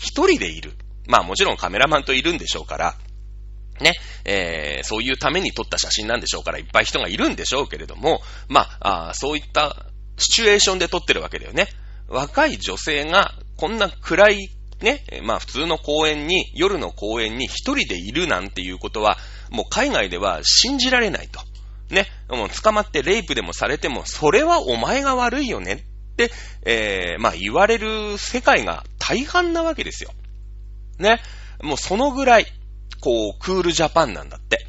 [0.02, 0.72] 一人でいる。
[1.06, 2.94] まあもちろんカメラマンといるんでしょうから、
[3.80, 3.92] ね、
[4.24, 9.86] えー、そういうために撮った写真なんでしょうから、いっぱい人がいるんでしょうけれども、まあ、あそういった
[10.18, 11.68] シチュエーションで撮ってるわけだよね。
[12.08, 19.16] 若い女性がこんな暗いね、まあ普通の公園に、夜の公園に一人でいるなんていうことは、
[19.50, 21.40] もう海外では信じられないと。
[21.94, 25.84] ね、もう捕まってレイプでもされても、それはお前が悪いよね、
[26.64, 30.10] えー、まあ言われる世界が大半なわけですよ。
[30.98, 31.20] ね、
[31.62, 32.46] もうそのぐらい、
[33.00, 34.66] こう、クールジャパンなんだって。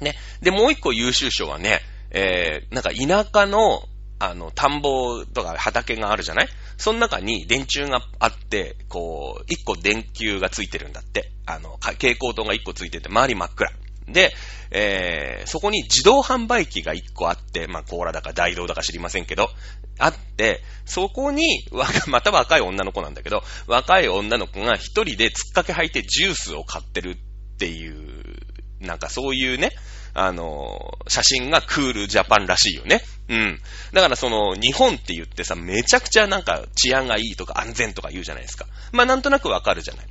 [0.00, 0.14] ね。
[0.40, 6.48] で、もう一個優秀賞はね、えー、なんか田舎の、あの、田んぼとか畑があるじゃない？
[6.76, 11.32] その中に電柱があって、こう、一個電球がついてるんだって。
[11.46, 13.70] あの、蛍光灯が一個ついてて、周り真っ暗。
[14.12, 14.32] で、
[14.70, 19.50] えー、そこに自動販売機が一個あって、まあ、コーラだか大道だか知りませんけど、
[19.98, 21.64] あって、そこに、
[22.06, 28.36] また若い女の子なんだけど、若い女の子が一人で突っかけ履いてジュースを買ってるっていう、
[28.80, 29.72] なんかそういうね、
[30.14, 33.02] あの、写真がクールジャパンらしいよね。
[33.28, 33.60] うん。
[33.92, 38.66] だからその、日本って言ってさ、めちゃくちゃなんか治安がいいとか安全とか言うじゃないですか。
[38.92, 40.06] まあなんとなくわかるじゃない。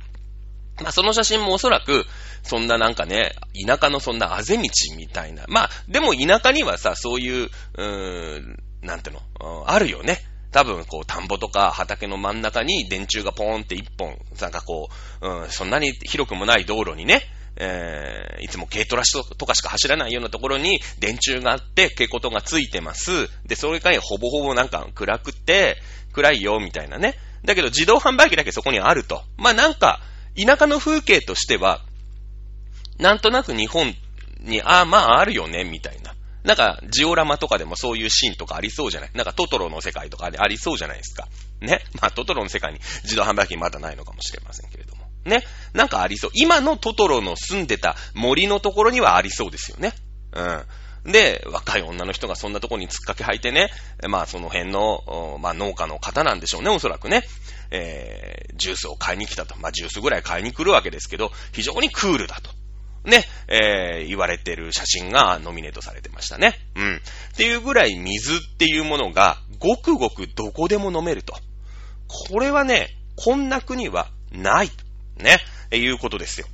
[0.82, 2.04] まあその写真もおそらく、
[2.42, 3.34] そんななんかね、
[3.66, 4.62] 田舎のそんなあぜ道
[4.96, 5.44] みたいな。
[5.48, 9.20] まあ、でも田舎にはさ、そういう、うーん、なんての、
[9.66, 10.24] あるよね。
[10.52, 14.88] 多分、こう、田んぼとか畑の真ん中に電柱がポーンって一本、なんかこ
[15.20, 17.22] う、うん、そんなに広くもない道路にね、
[17.56, 19.02] えー、いつも軽トラ
[19.36, 23.28] とかしか走らないようなところに電柱があって、蛍光灯がついてます。
[23.46, 25.76] で、それからほぼほぼなんか暗くて、
[26.12, 27.16] 暗いよ、みたいなね。
[27.44, 29.22] だけど自動販売機だけそこにあると。
[29.36, 30.00] まあなんか、
[30.36, 31.80] 田舎の風景としては、
[32.98, 33.94] なんとなく日本
[34.40, 36.14] に、ああ、まああるよね、みたいな。
[36.42, 39.10] なんか、ジオラマとかでもそういうシーンとかありそうじゃない？
[39.14, 41.28] なんかトトロの世界とかありそうじゃないですか。
[41.60, 41.80] ね？
[42.00, 45.06] まあトトロの世界に自動販売機まだないのかもしれませんけれども。
[45.26, 45.44] ね？
[45.74, 46.30] なんかありそう。
[46.32, 49.92] 今のトトロの住んでた森のところにはありそうですよね。
[50.32, 51.12] うん。
[51.12, 53.70] で、若い女の人がそんなところに突っかけ履いてね、
[54.08, 57.24] まあその辺の、まあ農家の方なんでしょうね、おそらくね。
[57.70, 59.56] えー、ジュースを買いに来たと。
[59.58, 62.50] まあジュースぐらい買いに来るわけですけど、非常にクールだと。
[63.04, 66.58] ね、えー、言われてる写真がノミネートされてましたね。
[66.76, 66.96] うん。
[66.96, 71.34] っていうぐらい水っていうものが、ごくごくどこでも飲めると。
[72.28, 74.70] これはね、こんな国はない。
[75.16, 75.38] ね、
[75.72, 76.46] いうことですよ。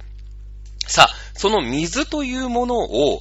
[0.87, 3.20] さあ、その水というものを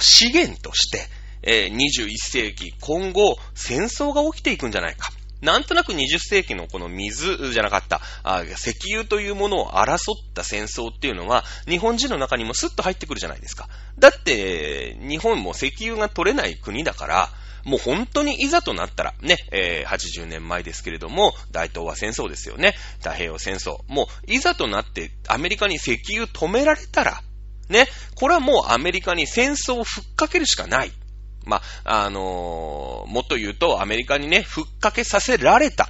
[0.00, 1.08] 資源として、
[1.42, 5.10] えー、21世紀、今後、戦争が起きていくんじゃないか。
[5.40, 9.98] なんとなく20世紀のこの水じゃなかったあ、石油というものを争っ
[10.34, 13.68] た戦争っていうのは、日本人の中にもスッと入ってくるじゃないですか。
[13.98, 17.28] だって、日本も石油が取れない国だから、
[17.64, 22.74] もう本当にいざとなったら、ね、えー、80年前ですけれども、大東亜戦争ですよね。
[22.98, 23.78] 太平洋戦争。
[23.88, 27.22] もう、いざとなってアメリカに石油止められたら、
[27.68, 30.92] ね、これはもうアメリカに戦争をふっかけるしかない。
[31.44, 35.88] まあ、あのー、もっと言うと、アメリカにね、ふっかけさせられた。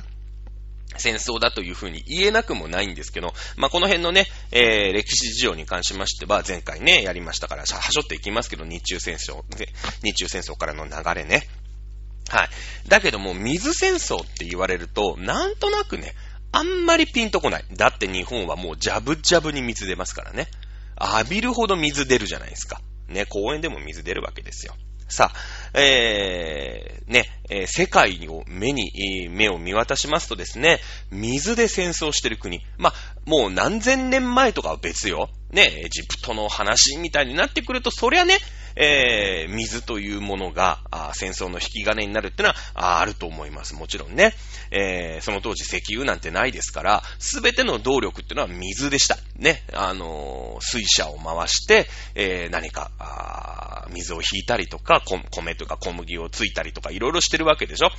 [0.96, 9.42] 戦争だというふうに言えなくもないんですけど、まあ、この辺のね、えー、歴史事情に関しましては、前回ね、やりましたから、はしょっていきますけど、日中戦争、
[10.02, 11.48] 日中戦争からの流れね。
[12.28, 12.48] はい。
[12.88, 16.14] だけども、水戦争って言われると、なんとなくね、
[16.52, 17.64] あんまりピンとこない。
[17.72, 20.48] だって日本はもうジャブジャブに水出ますからね。
[21.00, 22.80] 浴びるほど水出るじゃないですか。
[23.08, 24.74] ね、公園でも水出るわけですよ。
[25.10, 32.64] さあ、えー、ね、えー、世界を目に、目を見渡しますとですね、水で戦争してる国。
[32.78, 32.94] まあ、
[33.26, 35.28] もう何千年前とかは別よ。
[35.50, 38.38] ね、エジプトの話みたいになってくると、そりゃね、
[38.76, 40.78] えー、水というものが
[41.14, 43.74] 戦争の引き金になるってのはあると思います。
[43.74, 44.32] もちろんね。
[44.70, 49.18] えー、その当時石油なんてないですから、すべての動力ってのは水でした。
[49.36, 49.64] ね。
[49.72, 57.90] あのー、水車を回して、え、何か、水を引いたりとか、米とか小麦をついたりとか、いろいろしてるわけでしょ。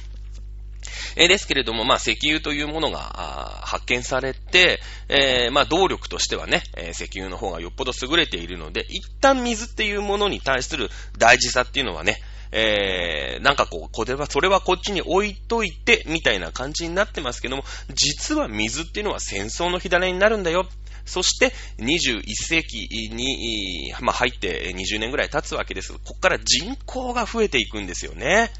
[1.15, 12.17] え、ですけれども、まあ、石油というものが発見されて、えー、まあ、動力としてはね、えー、石油の方がよっぽど優れているので、一旦水っていうものに対する大事さっていうのはね、
[12.53, 20.67] えー、なんかこう、これは、それはこっちに置いといて、みたいな感じになってますけども、実は水っていうのは戦争の火種になるんだよ。
[21.05, 25.93] そして、21世紀に、まあ、入って20年ぐらい経つわけです。
[25.93, 28.51] ここから人口が増えていくんですよね。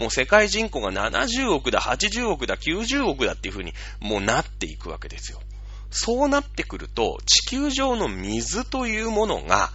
[0.00, 5.38] もう世界人口が70億だ、80億だ、90億だっていう風にもうなっていくわけですよ。
[5.90, 9.70] そうなってくると、地球上の水というものが、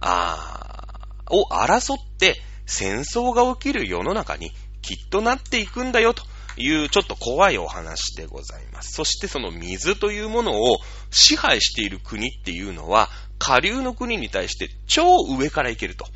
[0.00, 0.98] あ
[1.30, 4.50] を争って戦争が起きる世の中に
[4.82, 6.22] きっとなっていくんだよと
[6.56, 8.94] いうちょっと怖いお話でございます。
[8.94, 10.78] そしてその水というものを
[11.10, 15.04] 支配している国っていうのは、下流の国に対して超
[15.38, 16.06] 上から行けると。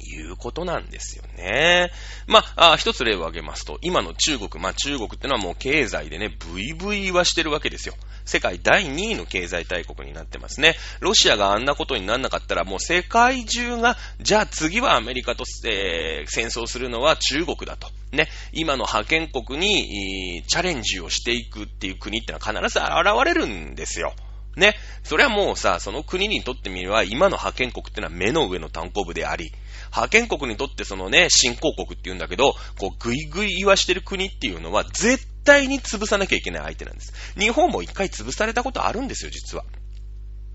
[0.00, 1.90] いうことなんですよね。
[2.26, 7.94] まあ、一つ例を挙げますと、今の中国、まあ中国ってのはもう経済でね、ブイブイはしてるわけですよ。
[8.24, 10.76] 世界第2位の経済大国になってますね。
[11.00, 17.88] ロシアがあんなことになんなかったらもう世界中が、じゃあ次はアメリカと、えー、戦争するのは中国だと。
[18.12, 24.14] ね、今の覇権国に、チャレンジをしていくっていう国ってのは必ず現れるんですよ。
[24.58, 24.74] ね。
[25.04, 29.52] それはもうさ、その国にとってみれば、今の覇権国ってのは目の上の単行部であり、
[29.90, 37.12] 派遣国にとってそのね、新興国って言うんだけど、こう、ぐいぐい言わしてる国っていうのは、絶対に潰さなきゃいけない相手なんです。
[37.38, 39.64] 日本も一回潰されたことあるんですよ、実は。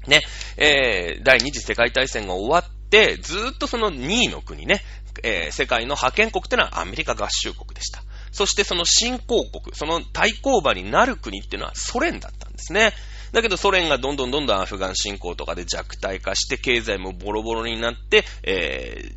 [0.07, 0.21] ね、
[0.57, 4.81] えー、第二次世界大戦が終わって、ずっとその2位の国ね、
[5.23, 8.03] えー、世界の派遣国ってのはアメリカ合衆国でした。
[8.31, 12.93] そしてその新興国、その対抗馬になる国っていうのはソ連だったんですね。
[13.33, 19.11] だけどソ連がどんどんどんどんアフガン侵攻とかで弱体化して、経済もボロボロになって、え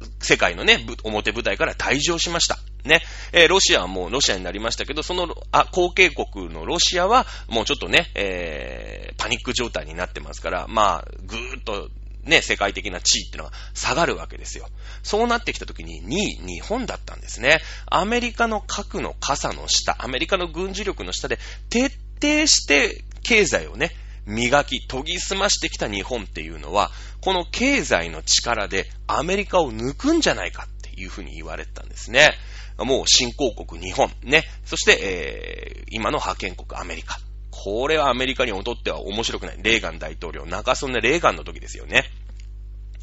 [0.00, 2.58] ー、世界のね、表舞台から退場しました。
[2.84, 3.02] ね。
[3.32, 11.88] えー、ロシアはもうロシアになりましたけど、その、あ、後継国のロシアは、もうちょっとね、えー、パニック状態になってますから、まあ、ぐーっと、
[12.24, 14.68] ね、世界的な地位っていうのが下がるわけですよ。
[15.02, 17.60] そうなってきた時に2位、日本だったんですね。
[17.86, 23.90] アメリカの核の傘の下、アメリカの軍事力の下で徹底して経済をね、
[24.24, 32.30] 磨き、研ぎ澄ましてきた日本っていうのは、この経済の力でアメリカを抜くんじゃないかっていうふうに言われてたんですね。
[32.78, 34.44] もう新興国日本、ね。
[34.64, 37.18] そして、えー、今の覇権国アメリカ。
[37.50, 39.58] これはアメリカにとっては面白くない。
[39.62, 42.04] レーガン大統領、中曽根レーガンの時ですよね。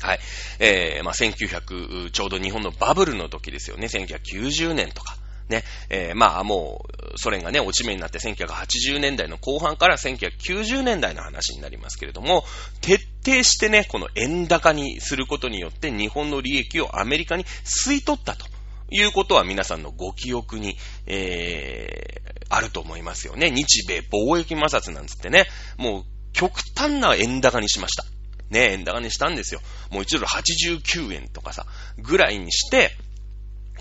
[0.01, 0.19] はい。
[0.59, 3.87] えー、まあ、1900、ちょうど日本のバブルの時ですよね。
[3.87, 5.17] 1990年とか。
[5.49, 12.45] ね、えー、まあもう、ソ連がね、落ち目になって1980年代の後半から1990年代の話になりますけれども、
[12.81, 18.45] 徹底してね、この円高にすることによって日本の利益をアメリカに吸い取ったと
[18.91, 23.49] いうことは皆さんのご記憶に、えー、あると思いますよね。
[23.49, 25.45] 日米貿易摩擦なんつってね、
[25.77, 26.03] もう
[26.33, 28.05] 極端な円高にしました。
[28.49, 29.61] ね、円高にしたんですよ。
[29.91, 31.65] もう1ドル89円とかさ、
[31.97, 32.91] ぐらいにして、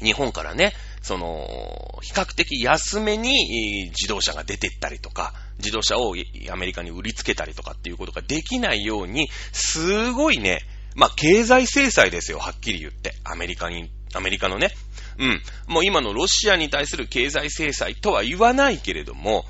[0.03, 0.73] 日本からね、
[1.03, 6.15] その、比較的安めに自動車が出てったりとか、自動車を
[6.51, 10.61] アメリカに売りつけたりとかっていうことができないように、すごいね、
[10.95, 13.15] まあ、経済制裁ですよ、はっきり言って。
[13.25, 14.73] アメリカに、アメリカのね。
[15.19, 15.43] うん。
[15.67, 19.45] もう今のロシアに対する経済制裁とは言わないけれども、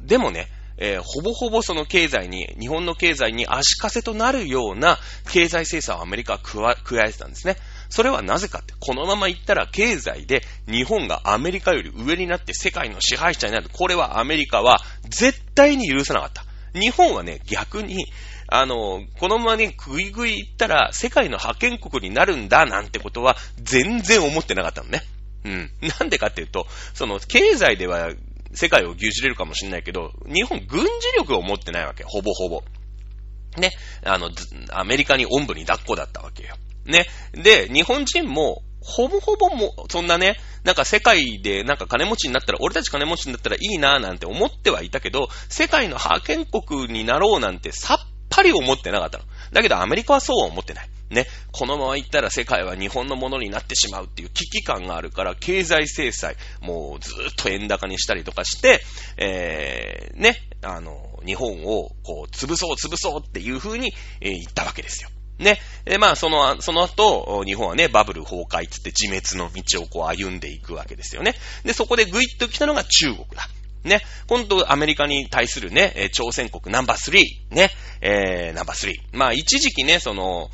[0.00, 0.48] でもね、
[0.78, 4.98] えー、ほぼほぼその経済に、日本の経済に足かせとなるような
[5.30, 7.56] 経済制裁をアメリカは加えてたんですね。
[7.92, 13.68] それはなぜかって、このまま行ったら経済で日本がアメリカより上になって世界の支配者になる。
[13.70, 14.78] これはアメリカは
[15.10, 16.46] 絶対に許さなかった。
[16.72, 18.06] 日本はね、逆に、
[18.48, 25.02] あの、このままね、ぐいぐい行ったら世界の覇権国になるんだなんてことは全然思ってなかったのね。
[25.44, 25.70] うん。
[26.00, 28.10] なんでかっていうと、その、経済では
[28.54, 30.88] 世界を牛耳れるかもしれないけど、日本軍事
[31.18, 32.04] 力を持ってないわけ。
[32.04, 32.62] ほぼほぼ。
[33.58, 33.70] ね。
[34.02, 34.30] あの、
[34.70, 36.56] アメリカにおんぶに抱っこだったわけよ。
[36.84, 37.06] ね。
[37.32, 49.24] で、日本人も、ほぼほぼも、そんなね、なんか世界でなんか金持ちになったら、俺たち金持ちになったらいいなぁなんて思ってはいたけど、世界の覇権国になろうなんてさっぱり思ってなかったの。
[49.52, 50.88] だけどアメリカはそうは思ってない。
[51.10, 58.80] ね、このまま行ったら世界は日本のものになってしまうっていう危機感があるから、経済制裁、もうずっと円高にしたりとかして、
[59.18, 65.10] えー、ね、あの、日本をこう、潰そう潰そうっていう風に、えー、言ったわけですよ。
[65.42, 65.60] ね。
[65.84, 71.34] で、まあ、その、その後、日本はね、バブル崩壊つって自滅の道をこう歩んでいくわけですよね。
[71.64, 73.48] で、そこでグイッと来たのが中国だ。
[73.84, 74.00] ね。
[74.26, 77.10] 今度アメリカに対するね、朝鮮国ナンバー
[77.50, 77.70] 3、ね、
[78.00, 79.16] えー、ナンバー3。
[79.16, 80.50] まあ一時期ね、その、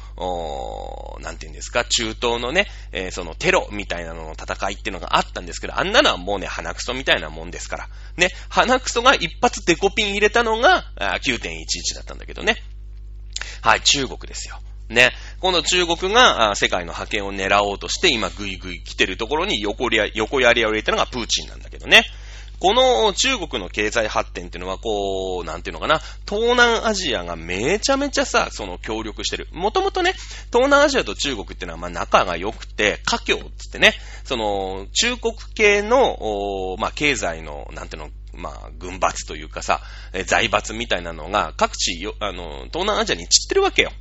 [1.21, 7.89] なんて言うんですか、中東のね、えー、そのテロみたいなのの戦いっていうのがあったんですけど、あんなのはもうね、鼻くそみたいなもんですから。
[8.17, 12.57] ね、鼻くそが一発デコピン入れたのが9.11だったんだけどね。
[13.61, 14.61] はい、中国ですよ。
[14.89, 15.13] ね。
[15.41, 22.05] この中国が世界の覇権を狙おうとして、今ぐいぐい来てるところに横や横やりを入れたのがプーチンなんだけどね。
[22.61, 29.47] この中国の経済発展っていうのは、こう、なんていうのかな、東南アジアがめちゃめちゃさ、その協力してる。
[29.53, 30.13] もともとね、
[30.53, 39.81] 東南アジアと中国っていうのは、まあ仲が良くて、華僑っつってね、その、中国系の、まあ経済の、なんていうの、まあ、軍閥というかさ、
[40.27, 43.93] 財閥みたいなのが各地、あの、東南アジアに散ってるわけよ。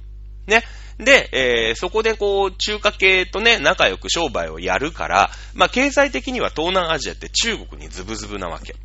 [0.47, 0.63] ね。
[0.97, 8.75] で、えー、そこでこう、中華系とね、仲良く商売をやるから、まあ、経済的には東南アジアって中国にズブズブなわけ。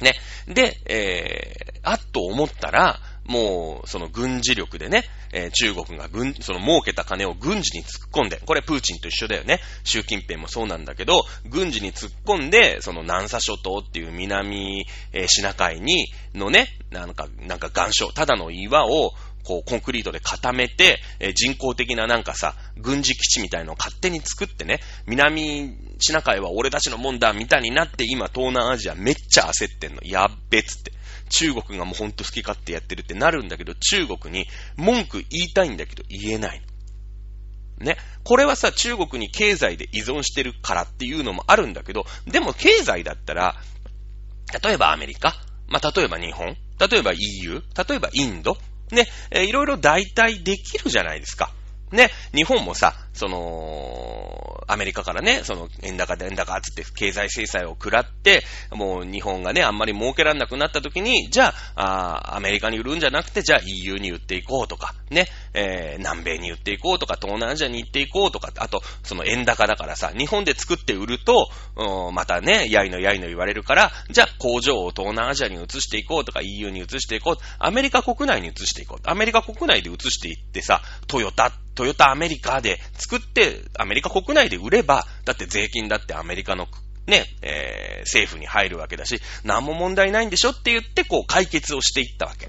[0.00, 0.14] ね。
[0.48, 9.60] で、えー、あっと思ったら、もう、その軍事力でね、えー、中国が軍、その儲けた金を軍事に突っ込んで、これプーチンと一緒だよね。
[9.84, 19.12] 習近平もそうなんだけど、軍事に突っ込んで、その南沙諸島っていう南、えー、シナ海に、のね、なんか、なんか岩礁、ただの岩を、
[19.44, 30.00] こう、コンクリートで固めて、え人工的ななんかさ、軍事基地みたいのを勝手に作ってね、南シナ海は俺たちのもんだ、みたいになって、今、東南アジアめっちゃ焦ってんの。
[30.04, 30.92] やっべっつって。
[31.30, 36.62] 中国がもうほんと好き勝手やってるってなるんだけど、中国に文句言いたいんだけど言えない。
[37.78, 37.96] ね。
[38.24, 43.56] これはさ、中国に経済で依存してるからっていうのもあるんだけど、でも経済だったら、
[44.62, 45.34] 例えばアメリカ、
[45.68, 48.58] まあ、例えば日本、例えば EU、例えばインド、
[48.92, 51.52] ね、いろいろ代替できるじゃないですか。
[51.92, 71.50] ね、日本もさ、その、アメリカからね、その、円高で円高つって経済制裁を食らって、もう日本がね、あんまり儲けられなくなった時に、じゃあ、あアメリカに売るんじゃなくて、じゃあ EU に売っていこうとか、ね、えー、南米に売っていこうとか、東南アジアに行っていこうとか、あと、その円高だからさ、日本で作って売ると、
[72.12, 79.00] またね、やいのやいの言われるから、じゃあ工場を東南アジアに移していこうとか、EU に移していこう、アメリカ国内に移していこう。
[79.04, 86.68] アメリカ国内で移していってさ、トヨタ、トヨタアメリカで作って、アメリカ国内で売れば、だって税金だってアメリカの
[87.06, 92.48] ね、えー、政府に入るわけだし、何も問題ないんでしょって言って、こう解決をしていったわけ。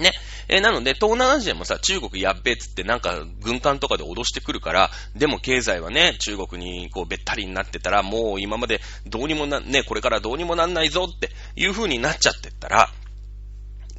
[0.00, 0.12] ね。
[0.48, 12.90] えー、なので、東南アジアもさ、中国やっべっつってなんか軍艦とかで脅してくるから、でも経済はね、中国にこうべったりになってたら、もう今までどうにもな、ね、これからどうにもなんないぞっていう風になっちゃってったら、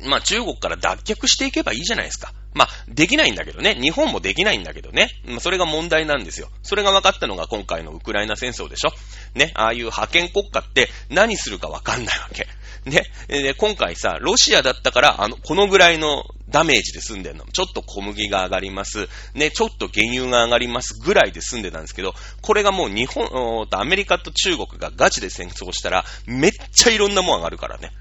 [0.05, 2.33] まあ中国から脱却していけばいいじゃないですか。
[2.53, 3.75] まあ、できないんだけどね。
[3.75, 5.07] 日本もできないんだけどね。
[5.25, 6.49] まあ、それが問題なんですよ。
[6.63, 8.91] それが分かったのが今回のウクライナ戦争でしょ。
[9.35, 9.51] ね。
[9.55, 12.47] ああいう覇権国家って何するか分かんないわけ。
[12.85, 13.03] ね。
[13.27, 17.45] で、今回さ、ロシアだったから、あの、このぐらいのダメージで済んでんの。
[17.45, 19.07] ちょっと小麦が上がります。
[19.33, 27.91] ね、ちょっと原油が上がりますぐらいで済んでたんですけど、これがもう日本、アメリカと中国がガチで戦争したら、めっちゃいろんなもん上がるからね。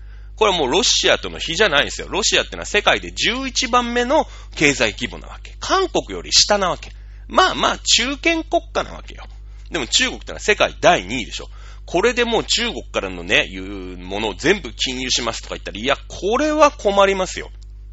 [0.41, 2.09] これはもうロシアとの比じゃないんですよ。
[2.09, 4.27] ロシアってのは世界で11番目の
[4.57, 5.55] 経済規模なわけ。
[5.61, 6.93] 韓国より下なわけ。
[7.29, 9.25] まあまあ中堅国家なわけよ。
[9.71, 11.49] でも中国ってのは世界第2位でしょ。
[11.85, 17.51] これでもう中国からのね、いうものを全部禁輸しますとか言ったら、いや、これは困りますよ。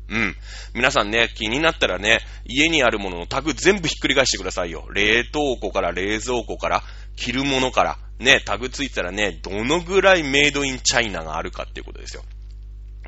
[0.08, 0.34] うん。
[0.74, 4.88] 皆さんね、気になったらね、家にあるもののタグ全部ひっくり返してくださいよ。
[4.94, 6.84] 冷凍庫から冷蔵庫から、
[7.18, 12.24] 着るものから、ね、タグついたらね、どのぐらいメイドインチャイナがあるかっていうことですよ。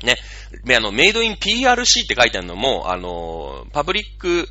[0.02, 0.16] ね、
[0.76, 4.48] あの、メイドイン PRC って書いてあるのも、あの、パブリック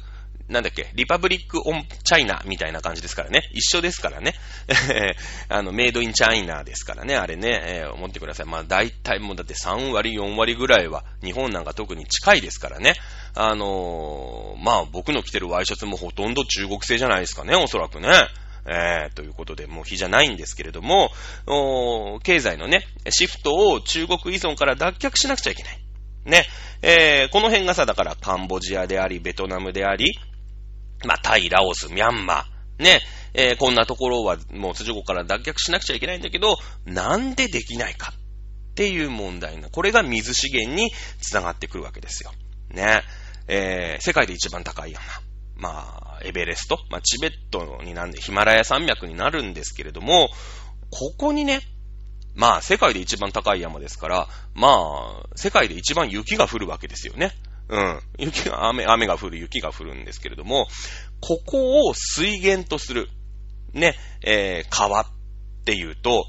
[0.49, 3.47] なんだっけ、リパブリック・オン・チャイナみたいな感じですからね。
[3.53, 4.33] 一緒ですからね。
[5.47, 7.15] あの、メイド・イン・チャイナですからね。
[7.15, 8.45] あれね、えー、思ってください。
[8.47, 12.95] まあ、大体もうだって3割、4割ぐらいは、日本なんか特に近いですからね。
[13.35, 18.09] あのー、まあ、僕の着てるワイシャツもほとんど中国製じゃないですかね、おそらくね。
[18.71, 21.09] えー、ということで、もう日じゃないんですけれども、
[22.21, 25.79] 経済のね、シフトを中国依存から脱却しなくちゃいけない。
[26.25, 26.45] ね。
[26.83, 30.13] えー、この辺がさ、だからカンボジアであり、ベトナムであり、
[31.03, 33.01] まあ、タイ、ラオス、ミャンマー、ね、
[33.33, 36.55] えー、こんなところはもう通常から脱却しなくちゃいけないんだけど、
[36.85, 39.69] なんでできないかっていう問題な。
[39.69, 42.31] これが水資源につながってくるわけですよ。
[42.69, 43.01] ね。
[43.47, 45.03] えー、世界で一番高い山。
[45.59, 46.79] まあ、エベレスト。
[46.89, 50.29] まあ、チベットになんで、ヒマラヤ山脈になるんですけれども、
[50.89, 51.61] ここにね、
[52.33, 57.33] まあ、世界で一番高い山ですから、まあ、世界で一番雪が降るわけですよね。
[57.67, 58.01] うん。
[58.17, 60.67] 雪が、雨、雨が降る、雪が降るんですけれども、
[61.19, 63.09] ここを水源とする、
[63.73, 65.05] ね、えー、川っ
[65.65, 66.25] ていうと、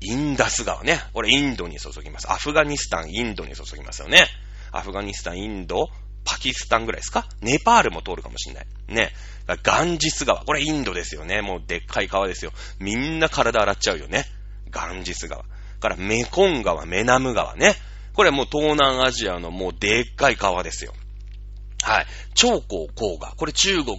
[0.00, 1.00] インダス川ね。
[1.12, 2.30] これインドに注ぎます。
[2.30, 4.26] アフガニスタン、インドに注ぎますよね。
[4.72, 5.88] アフガニスタン、インド、
[6.24, 7.26] パキスタンぐらいですか？
[7.40, 8.66] ネパールも通るかもしれない。
[8.88, 9.12] ね。
[9.62, 10.44] ガンジス川。
[10.44, 11.42] これインドですよね。
[11.42, 12.52] もうでっかい川ですよ。
[12.78, 14.26] みんな体洗っちゃうよね。
[14.70, 15.44] ガンジス川。
[15.80, 17.74] からメコン川、メナム川ね。
[18.12, 20.92] これもう東南アジアのもうでっかい川ですよ。
[21.82, 22.06] はい。
[22.34, 22.60] 長江
[22.94, 23.34] 黄河。
[23.34, 23.96] これ中国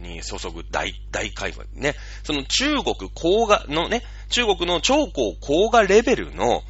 [0.00, 1.94] に注ぐ大、大海河ね。
[2.24, 6.62] その中国黄河のね、中国の長江黄河レベルの、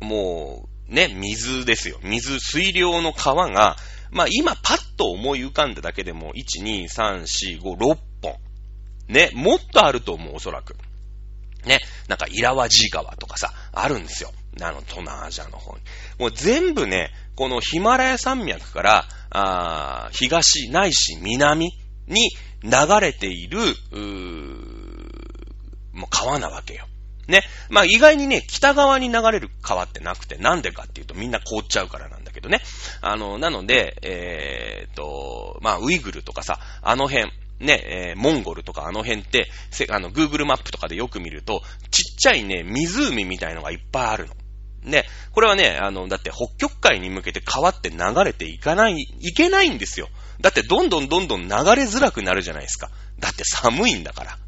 [0.00, 1.98] もう、ね、水ですよ。
[2.02, 3.76] 水、水量の川が、
[4.10, 8.36] まあ今パッと思い浮かんだだけでも、1、2、3、4、5、6本。
[9.08, 10.76] ね、もっとあると思う、おそらく。
[11.64, 14.32] ね、なんか、イラワジー川とかさ、あるんですよ。
[14.60, 15.80] あの、東南アジアの方に。
[16.18, 21.72] もう全部ね、このヒマラヤ山脈から、あ東、ないし南
[22.06, 22.30] に
[22.62, 23.58] 流れている、
[23.92, 23.98] う
[25.92, 26.86] もう川なわけよ。
[27.28, 27.42] ね。
[27.70, 32.60] まあ意外にね、北側に流れる川ってなくて、なんでかっていうとみんな凍っちゃうからなんだけどね。
[33.00, 44.34] あの、なので、えー、っと、まあウイグルとかさ、あの辺、ね、えー、モンゴルとかあの辺って、せあの、Google マップとかでよく見ると、ちっちゃいね、湖みたいのがいっぱいあるの。
[44.84, 50.08] ね、これはね、あの、だって北極海に向けて川って流れていかない、いけないんですよ。
[50.40, 51.54] だってどんどんどんどん流れ
[51.84, 52.90] づらくなるじゃないですか。
[53.18, 54.38] だって寒いんだから。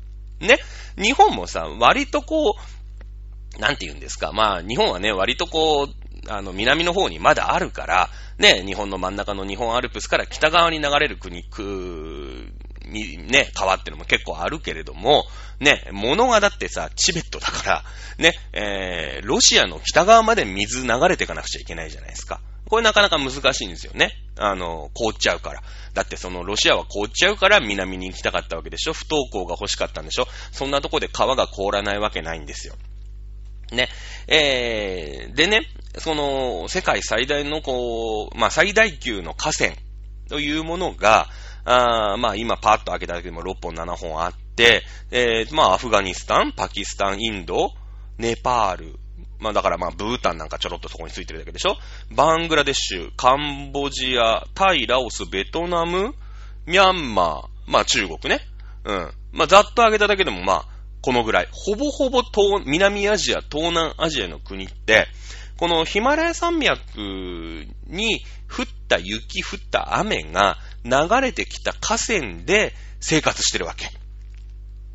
[0.41, 0.59] ね。
[0.97, 4.32] 日本もさ、割とこう、なんて言うんですか。
[4.32, 12.53] まあ、日本はね、割とこう、あの、南の方にまだあるから、ね、日本の真ん中の日本アルプスから北側に流れる国、く、
[12.87, 15.24] ね、川ってのも結構あるけれども、
[15.61, 17.84] ね、物がだってさ、チベットだから、
[18.18, 22.41] ね、えー、ロシアの北側まで水流れていかなくちゃいけないじゃないですか。
[22.69, 24.12] これなかなか難しいんですよね。
[24.39, 25.62] あの、凍っちゃうから。
[25.95, 32.75] だってそのロシアは凍っちゃうから南に行きたかったわけでしょ不登校が欲しかったんでしょそんなとこで川が凍らないわけないんですよ。
[33.73, 33.89] ね。
[34.29, 35.62] えー、でね、
[35.99, 39.73] その、世界最大のこう、まあ、最大級の河川
[40.29, 41.29] というものが、
[41.64, 47.71] あまあ、今パッと開けただけでも6本7本あって、えー、まあ、アフガニスタン、パキスタン、インド、
[48.19, 48.99] ネパール、
[49.39, 51.76] まあだからまあブータンなんかちょろっとそこについてるだけでしょ？
[52.11, 56.14] バングラデシュ、カンボジア、タイ、ラオス、ベトナム、
[56.66, 58.41] ミャンマー、まあ中国ね。
[58.84, 59.12] うん。
[59.32, 60.64] まあざっと上げただけでもまあ、
[61.03, 61.49] このぐらい。
[61.53, 65.07] ほぼほぼ東、南アジア、東南アジアの国って、
[65.57, 66.80] このヒマラヤ山脈
[67.87, 73.91] に降った雪、降った雨が流れてきた河川で生活してるわけ。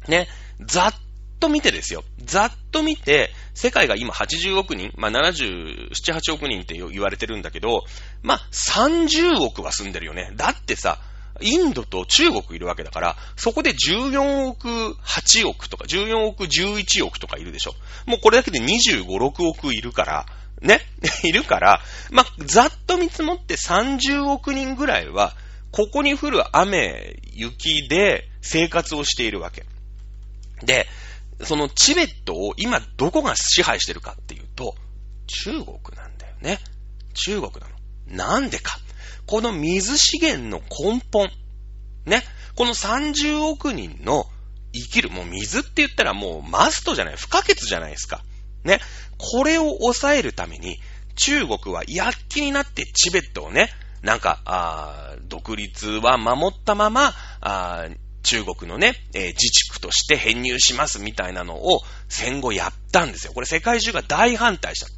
[0.07, 0.27] ね。
[0.63, 0.93] ざっ
[1.41, 2.05] と見てですよ。
[2.23, 7.83] ざっと見て、世界が今80億人、まあ、77、8億人って言われてるんだけど、
[8.21, 10.31] まあ、30億は住んでるよね。
[10.37, 10.99] だってさ、
[11.41, 17.73] インドと中国いるわけだから、そこで14億8億とか、14億11億とかいるでしょ。
[18.05, 20.25] もうこれだけで25、6億いるから、
[20.61, 20.79] ね？
[21.25, 21.81] いるから、
[22.11, 25.35] まあ、ざっと見積もって30億人ぐらいは、
[25.71, 29.65] ここに降る雨、雪で生活をしているわけ。
[30.63, 30.87] で、
[31.45, 34.75] そのチベットを今どこが支配してるかっていうと、
[35.27, 36.59] 中国なんだよね。
[37.13, 37.75] 中国なの。
[38.07, 38.77] なんでか。
[39.25, 41.29] この水資源の根本。
[42.05, 42.23] ね。
[42.55, 44.25] この30億人の
[44.73, 48.21] 生きる、もう水って言ったらもうマストじゃない、不可欠じゃないですか。
[48.63, 48.79] ね。
[49.17, 50.79] これを抑えるために、
[51.15, 53.69] 中国は躍起になってチベットをね、
[54.01, 57.87] なんか、あ独立は守ったまま、あ
[58.23, 63.33] 中国のね、えー、自治区として編入しますみたいなのを戦後やったんですよ。
[63.33, 64.91] これ世界中が大反対した。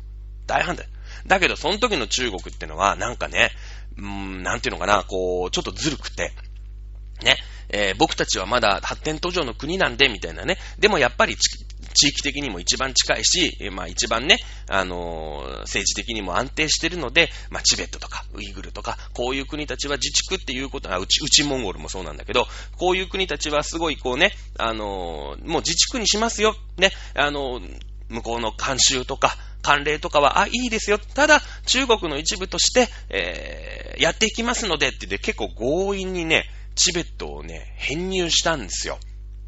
[0.46, 0.86] 大反対。
[1.26, 3.52] だけど、その時の中国ってのは、なんかね、
[3.98, 6.34] うーん、なんていうのかな、こう、ちょっとずるくて、
[7.24, 7.38] ね、
[7.70, 10.58] えー、僕たちはまだ発展途上の国なんで、みたいなね。
[10.80, 11.38] でもやっぱり
[11.94, 14.38] 地域的にも一番近いし、まあ一番ね、
[14.70, 26.56] あのー、政治的にも安定してるので、まあチベットとかウイグルとか、こういう国たちは自治区っていうことは、うち、うちモンゴルもそうなんだけど、こういう国たちはすごいこうね、あのー、もう自治区にしますよ。
[26.78, 27.80] ね、あのー、
[28.10, 31.00] 向こうの慣習とか、慣例とかは、あ、いいですよ。
[31.00, 39.00] ただ、中国の一部として、えー、やっていきますのでって言って結構強引にね、チベットをね、編入したんですよ。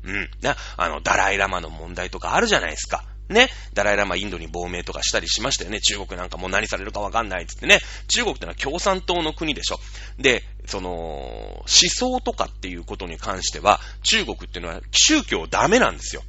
[0.06, 0.30] うん。
[0.42, 3.04] な、あの、ダライラマの問題とかあるじゃないですか。
[3.30, 3.50] ね。
[3.74, 5.80] ダライラマインドに亡命とかしたりしましたよね。
[5.82, 7.80] 中国なんかもう何されるかわかんないっつってね。
[8.08, 9.80] 中国ってのは共産党の国でしょ。
[10.20, 16.24] で、その、思想とかっていうことに関しては、中国っていうのは宗教ダメなんですよ。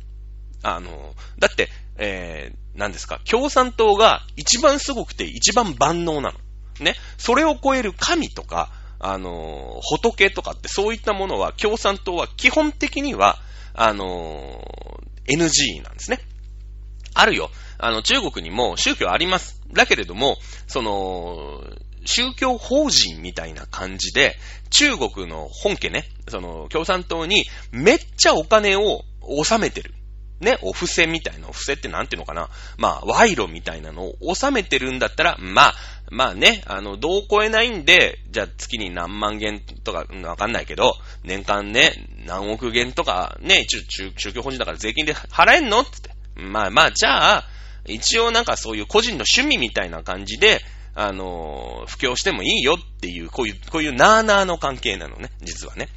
[0.62, 1.68] あの、だって、
[1.98, 6.38] えー、何ですか、共産党が一番すごくて一番万能なの。
[6.80, 6.94] ね。
[7.18, 13.38] それを超える神とか、あの、仏とかってそういったものは共産党は基本的には
[13.76, 16.18] あのー、NG なんですね。
[17.14, 17.50] あるよ。
[17.78, 19.60] あの、中国にも宗教あります。
[19.72, 21.62] だけれども、その、
[22.06, 24.36] 宗教法人みたいな感じで、
[24.70, 29.94] 中国の本家ね、その、共産党にめっちゃお金を納めてる。
[30.40, 32.50] ね、お布施みたいな、お布施ってなんていうのかな。
[32.76, 35.74] まあ、賄賂みたいなのを納めてるんだったら、まあ、
[36.10, 40.94] まあね、あの、どう超えないんで、じゃあ月に何万元とか、わかんないけど、
[41.24, 41.92] 年間ね、
[42.26, 45.80] 何億元とか、ね、中、中、宗教法人だから税金で払えんの？
[45.80, 46.10] って。
[46.36, 47.44] まあまあ、じゃあ、
[47.86, 50.60] 一応なんかそういう個人の趣味みたいな感じで、
[50.94, 55.88] あの布教してもいいよっていう、こういう、こういうなーなーの関係なのね、実はね。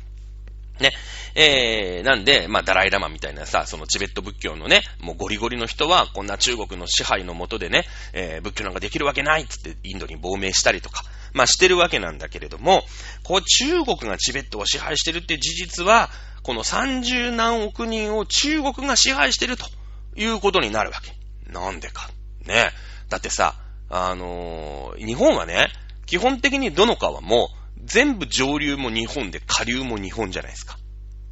[0.79, 0.91] ね。
[1.35, 11.03] えー、なんで、まあ、ダライラマみたいなさ、そのチベット仏教のね、もうゴリゴリの人は、こんな中国の支配のもとでね、えー、仏教なんかできるわけないっつってインドに亡命したりとか、
[11.33, 12.83] まあ、してるわけなんだけれども、
[13.23, 16.09] こう中国がチベットを支配してるって事実は、
[16.43, 19.65] この30何億人を中国が支配してると
[20.15, 21.13] いうことになるわけ。
[21.51, 22.09] なんでか。
[22.45, 22.71] ね。
[23.09, 23.55] だってさ、
[23.89, 25.67] あのー、日本はね、
[26.05, 27.49] 基本的にどの川も
[27.89, 30.77] 全部上流も日本で下流も日本じゃないですか。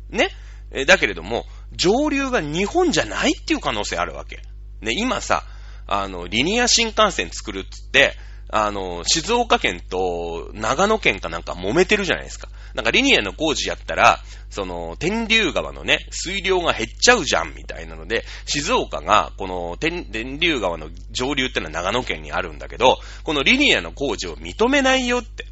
[0.10, 0.30] ね？
[0.72, 4.41] えだけれども、上流が日本じゃないっていう可能性あるわけ。
[4.82, 5.43] ね、今さ、
[5.86, 8.14] あの、リニア新幹線作るっつって、
[8.49, 12.49] あの、静岡県と長野県かなんか揉めてるじゃないですか。
[12.74, 25.45] なんかリニアの工事やったら、その、天竜川のね、水量が減っちゃうじゃん、みたいなので、静岡が、この天、天竜川の上流ってのは長野県にあるんだけど、このリニアの工事を認めないよって。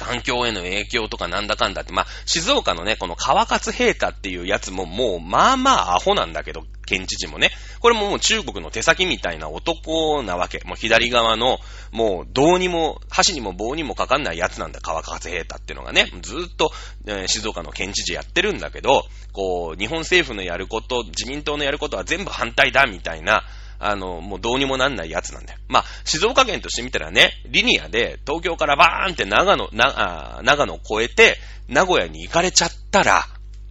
[0.00, 7.50] 環境への影響とかなんだかんだって、まあ、静岡のね、この川勝平太っていうやつももう、まあまあアホなんだけど、県知事もね。
[7.80, 10.60] これももう中国の手先みたいな男なわけ。
[10.64, 11.58] もう左側の、
[11.92, 16.06] もうどうにも、箸にも棒にもかかんないやつなんだ、川勝平太っていうのがね。
[16.22, 16.72] ずーっと、
[17.06, 23.44] えー、静岡の県知事やってるんだけど、こう、日本政府のやること、自民党のやることは全部反対だ、みたいな、
[23.80, 25.58] あの、もうどうにもなんないやつなんだよ。
[25.68, 33.24] まあ、静岡県としてみたらね、リニアで東京からバーンって長野、な、あ長野を越えて、名古屋に行かれちゃったら、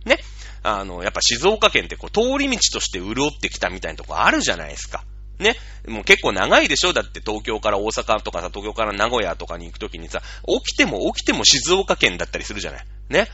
[0.05, 0.17] ね、
[0.63, 5.03] あの、やっぱ静岡県ってこう、通り道として潤ってきたみたいなとこあるじゃないですか。
[5.39, 5.55] ね。
[5.87, 12.85] もう結構長いでしょだって東京から大阪とかさ、東京から名古屋とかに行くときにさ、起きても起きても静岡県だったりするじゃない。
[13.09, 13.27] ね。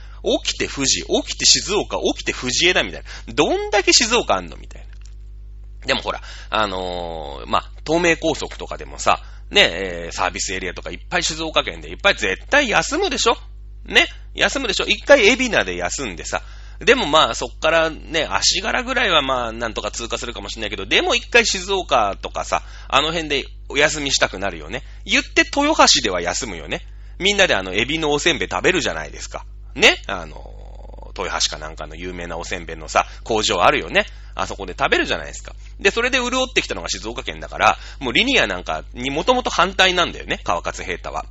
[0.43, 3.33] 起きて富士、起きて静岡、起きて富士枝みたいな。
[3.33, 4.84] どんだけ静岡あんのみたいな。
[5.85, 9.21] でもほら、あのー、まあ、東名高速とかでもさ、
[9.51, 13.37] ね、えー、サービスエリアとかいっぱい静岡県でいっぱい絶対休むでしょ？
[13.85, 14.07] ね？
[14.33, 14.85] 休むでしょ？
[14.85, 16.41] 一回海老名で休んでさ、
[16.79, 24.81] でもまあそっからね、足柄ぐらいはまあなんとか通過するかもしれないけど、でも一回静岡とかさ、あの辺でお休みしたくなるよね？
[25.05, 26.81] 言って豊橋では休むよね？
[27.19, 29.45] みんなであのエビのおせんべい食べるじゃないですか。
[29.75, 30.01] ね？
[30.07, 30.54] あの、
[31.17, 34.05] 豊橋かなんかの有名なおせんべいのさ、工場あるよね。
[34.35, 35.55] あそこで食べるじゃないですか。
[35.79, 41.25] で、それで潤ってきたのが静岡県だから、もうリニアなんかにもともと反対なんだよね、川勝平太は。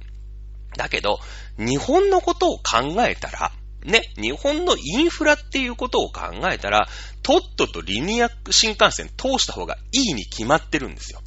[0.77, 1.21] だけど、
[1.59, 3.53] 日本のことを考えたら、
[3.85, 6.89] ね、日本のインフラっていうことを考えたら、
[7.23, 11.21] とっととリニア新幹線通した方がいいに決まってるんですよ。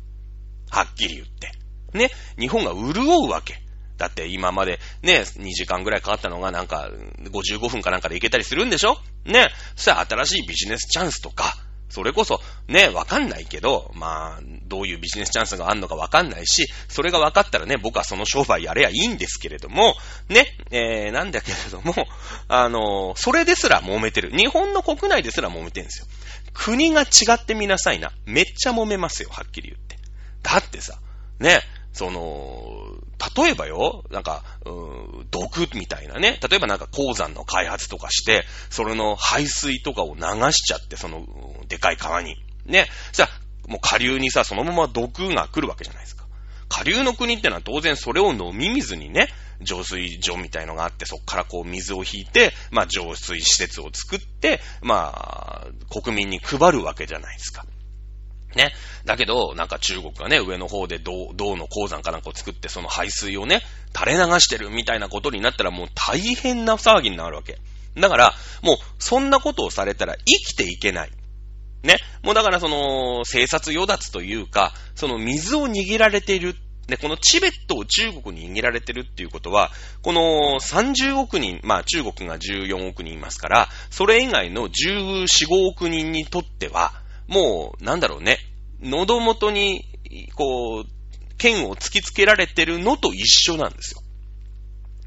[0.70, 1.52] はっきり言って。
[1.94, 3.62] ね、日本が潤うわけ。
[3.98, 6.90] だって今までね、2時間ぐらいかかったのがなんか
[7.24, 8.98] 55分かなんかで行けたりするんでしょ？
[9.26, 9.50] ね。
[9.76, 11.54] そしたら新しいビジネスチャンスとか、
[11.90, 19.96] それこそ、ね、わかんないけど、まあ、どういうビジネスチャンスがあるのかわかんないし、それがわかったらね、僕はその商売やれやいいんですけれども、
[20.28, 21.94] ね、えー、なんだけれども、
[22.50, 24.32] あのそれですら揉めてる。
[24.32, 26.08] 日本の国内ですら揉めてるんですよ。
[26.54, 28.12] 国が違ってみなさいな。
[28.26, 29.98] めっちゃ揉めますよ、はっきり言って。
[30.44, 31.00] だってさ、
[31.40, 31.62] ね、
[31.94, 32.87] その、
[33.36, 36.40] 例えばよ、なんか、うー毒みたいなね。
[36.50, 41.26] 例えばなんか鉱山の開発とかして、それの排水とかを流しちゃって、その、
[41.68, 42.36] でかい川に。
[42.66, 42.88] ね。
[43.14, 46.26] じゃあ、もう下流にさ、そのまま毒が来るわけじゃないですか。
[46.70, 49.30] 下流の国ってのは当然それを飲み水にね、
[49.62, 55.68] 浄水所みたいのがあって、そこからこう水を引いて、まあ浄水施設を作って、まあ、
[56.02, 57.66] 国民に配るわけじゃないですか。
[58.58, 58.74] ね。
[59.06, 63.62] だけど、なんか中国がね、上の方で銅、銅の鉱山かなんかを作って、その排水をね、
[63.96, 67.58] 垂れ流してるみたいなことになったらもう大変な騒ぎになるわけ。
[67.96, 71.12] だから、もう、そんなことをされたら生きていけない。
[71.84, 71.98] ね。
[72.22, 76.56] もうだからその、生殺与奪というか、その水を握られている。
[76.88, 85.28] で、このチベットを中国に握られてるっていうことは、この30億人、まあ中国が14億人いますから、それ以外の14、5
[85.70, 86.94] 億人にとっては、
[87.28, 88.40] もう、なんだろうね、
[88.82, 89.86] 喉元に、
[90.36, 90.86] こう、
[91.38, 94.02] 剣を突きつけられてるのと一緒なんですよ。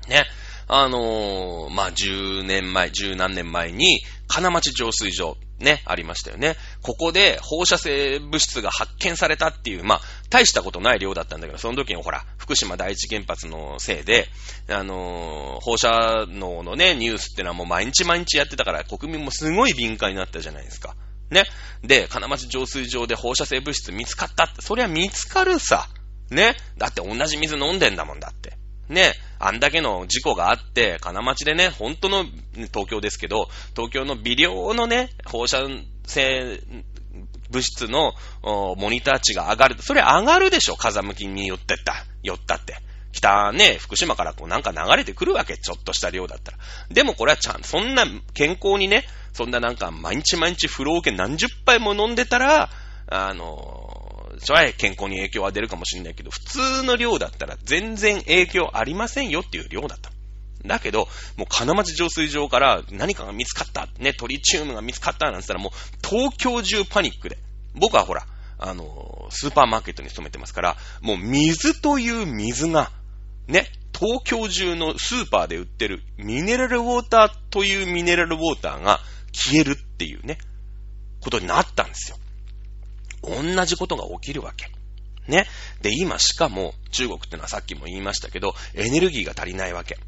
[0.08, 0.24] ね。
[0.72, 6.56] あのー、まあ、10年前、10何年前に、金町浄水場、ね、ありましたよね。
[6.80, 10.00] ここで放射性物質が発見されたっていう、まあ、
[10.30, 14.28] 大したことない量だったんだけど、その時にほら、福島第一原発のせいで、
[14.68, 20.94] あのー、放射能のね、ニュースってのはもう毎日毎日やってたから、国民もすごい敏感になったじゃないですか。
[21.30, 21.44] ね。
[21.82, 25.88] で、金町浄水場で放射性物質見つかったって、そりゃ見つかるさ。
[26.30, 26.56] ね。
[26.76, 28.56] だって同じ水飲んでんだもんだって。
[28.88, 29.14] ね。
[29.38, 32.24] あんだけの事故があって、金町でね、本当の、
[32.54, 35.66] 東京ですけど、東京の微量のね、放射
[36.04, 36.60] 性
[37.50, 38.12] 物質の
[38.42, 39.76] モニター値が上がる。
[39.80, 42.76] それ上がるでしょ風向きによってった、寄ったって。
[43.12, 46.58] 北ね、福島からこうなんか流れてくるわけ、ちょっとした量だったら。
[46.90, 48.04] でもこれはちゃん、そんな
[48.34, 52.70] 健康にね、そんななんか毎日毎日風呂桶何十杯も飲んでたら、
[53.08, 60.10] あの、それは健康に影響は出るかもしれないけど、普通の量だったら全然影響ありませんよっていう量だった。
[60.64, 65.72] だけど、もう金町浄水場から何かが見つかった、ね、トリチウムが見つかったなんて言ったらもう
[66.06, 67.38] 東京中パニックで。
[67.74, 68.26] 僕はほら、
[68.58, 72.90] あの、スーパーマーケットに勤めてますから、もう水という水が、
[73.48, 73.66] ね、
[73.98, 79.00] 東京中のスーパーで売ってるミネラルウォーターというミネラルウォーターが
[79.32, 80.38] 消えるっていうね、
[81.20, 82.16] ことになったんですよ。
[83.22, 84.70] 同じことが起きるわけ。
[85.28, 85.46] ね。
[85.82, 89.98] で、今しかも中国ってのはさっきも言いましたけど、エネルギーが足りないわけ。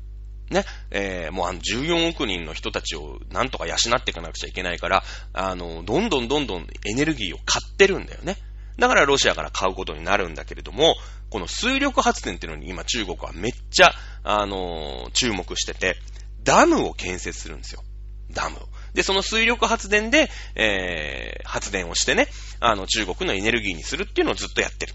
[0.50, 0.64] ね。
[0.90, 5.02] えー、もうあの14億人の人たちをなんとか養っていかなくちゃいけないから、
[5.32, 8.36] あの、どんどんどんどんエネルギーを買ってるんだよね。
[8.78, 10.96] だからロシアから買うことになるんだけれども、
[11.30, 13.92] この水力発電っていうのに今中国はめっちゃ、
[14.24, 15.96] あのー、注目してて、
[16.42, 17.82] ダムを建設するんですよ。
[18.30, 18.68] ダムを。
[18.94, 22.28] で、その水力発電で、えー、発電をしてね、
[22.60, 24.94] あの、中国のエネルギーにするっていうのをずっとやってる。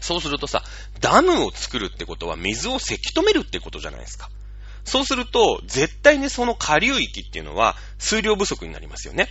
[0.00, 0.62] そうするとさ、
[1.00, 4.28] ダムを作るってことは水をせき止めるってことじゃないですか。
[4.84, 9.28] そうすると、絶対にその下流域っていうのは水量不足になりますよね。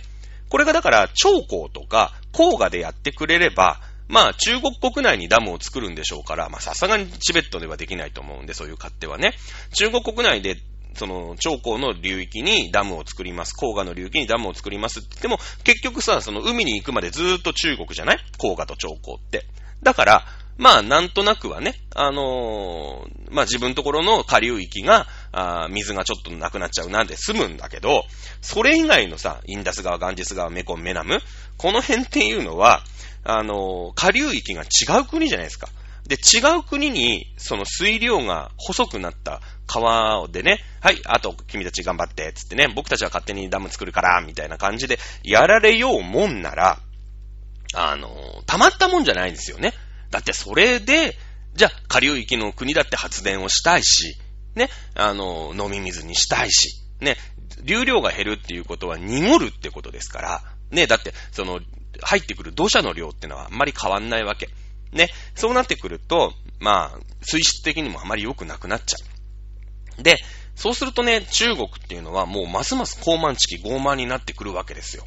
[0.52, 9.32] これがだから、長江とか黄河でやってくれれば、まあ中国国内にダムを作るんでしょうから、まあさすがにチベットではできないと思うんで、そういう勝手はね。
[9.74, 10.58] 中国国内で
[10.94, 13.54] その、長江の流域にダムを作ります。
[13.54, 18.18] 黄河の流域にダムを作りますって言っても、結局さ、その海に行くまでずーっと中国じゃない？
[18.38, 19.46] 黄河と長江って。
[19.82, 20.26] だから、
[20.58, 28.04] まあ、なんとなくはね、あのー、まあ自分ところの下流域が、あ水がちょっとなくなっちゃうなんで済むんだけど、
[28.42, 31.20] それ以外のさ、インダス川、ガンジス川、メコン、メナム、
[31.56, 32.82] この辺っていうのは、
[33.24, 35.68] あのー、下流域が違う国じゃないですか。
[36.06, 46.78] で、違う国に、その水量が細くなった川でね、はい、あと君たち頑張って、つってね、僕たちは勝手にダム作るから、みたいな感じでやられようもんなら、
[47.74, 48.10] あの、
[48.46, 49.72] たまったもんじゃないんですよね。
[50.12, 51.16] だってそれで、
[51.54, 54.16] じゃあ、下流域の国だって発電をしたいし、
[54.54, 57.16] ね、あの、飲み水にしたいし、ね、
[57.64, 61.60] 流量が減るっていうことは濁るってことですから、ね、だって、その、
[62.02, 64.48] 入ってくる土砂の量ってのはあんまり変わんないわけ。
[64.92, 68.96] ね、そうなってくると、まあ、水質的にもあまり良くなくなっちゃ
[69.98, 70.02] う。
[70.02, 70.18] で、
[70.54, 75.04] そうするとね、中国っていうのはもうますます高慢地気傲慢になってくるわけですよ。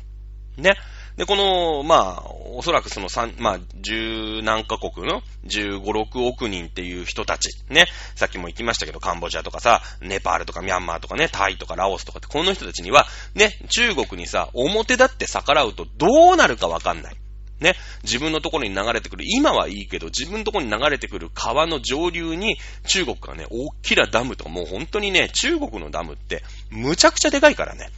[0.57, 0.75] ね。
[1.17, 2.23] で、この、まあ、
[2.55, 7.85] おそらくその三、まあ、十何カ国の十五、六億人っていう人たち、ね。
[8.15, 17.15] さっきも言きましたけど、カンボジアとかさ、ネパールとかミャンマーとかね、タイとかラオスとかって、この人たちには、ね、中国にさ、表だって逆らうとどうなるかわかんない。
[17.59, 22.57] ね、自分のところに流れてくる、今はいいけど、自分のところに流れてくる川の上流に、
[22.87, 27.89] 中国がね、大きなダムとか、もう本当にね、中国のダムって、むちゃくちゃでかいからね。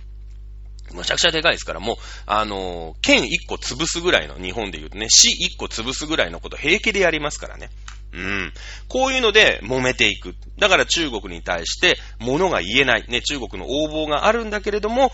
[0.93, 7.69] むちゃくちゃでかいですから、もう、あのー、県1個潰すぐらいの、日本で言うとね、市1個潰すぐらいのこと平気でやりますからね。
[8.13, 8.53] うん。
[8.87, 10.35] こういうので揉めていく。
[10.57, 13.05] だから中国に対して物が言えない。
[13.07, 15.11] ね、中国の横暴があるんだけれども、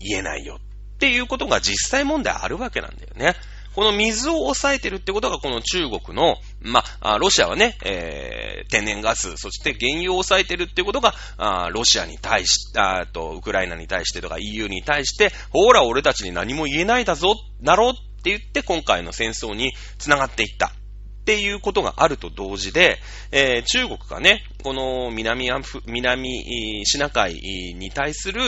[0.00, 0.58] 言えないよ。
[0.96, 3.36] っていうことが実際問題あるわけなんだよね。
[3.74, 20.72] この水を抑えてるってことが、この中国の、まあ、ロシアはね、えー、天然ガス、そして原油を抑えてるってことが、あロシアに対し、あと、ウクライナに対してとか EU に対して、ほら、俺たちに何も言えないだぞ、だろって言って、今回の戦争に繋がっていった。
[21.20, 22.98] っていうことがあると同時で、
[23.30, 28.40] えー、中国がね、この南アフ、南シナ海に対する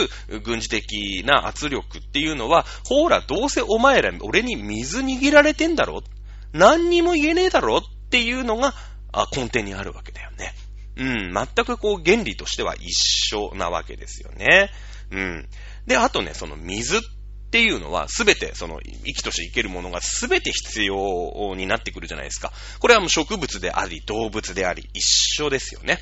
[0.43, 6.03] 軍事的な圧力っていうのは、ほら、どうせお前ら俺に水握られてんだろ？
[6.51, 7.77] 何にも言えねえだろ？
[7.77, 8.73] っていうのが
[9.35, 10.53] 根底にあるわけだよね。
[10.95, 12.91] うん、全くこう原理としては一
[13.35, 14.69] 緒なわけですよね。
[15.11, 15.47] うん。
[15.87, 17.01] で、あとね、その水っ
[17.53, 22.51] っていうのは、すべて、その、生きとし生けるものがすべて必要になってくるじゃないですか。
[22.79, 25.99] これはもう植物であり、動物であり、一緒ですよね。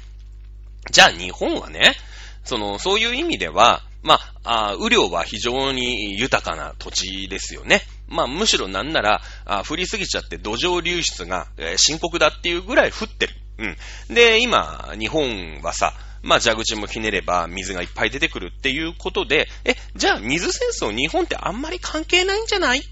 [0.91, 1.97] じゃあ日本はね、
[2.45, 7.81] その、そういう意味では、まあ、あ雨量は非常に豊かな土地ですよね。
[8.07, 13.35] まあ、むしろなんなら、あ降りすぎちゃって土壌流出が、えー、深刻だっていうぐらい降ってる。
[13.57, 14.15] うん。
[14.15, 22.83] で、今、日本はさ、まあ、蛇口もひねれば水がいっぱい出てくるっていうことで、え、じゃあ水戦争日本ってあんまり関係ないんじゃないっ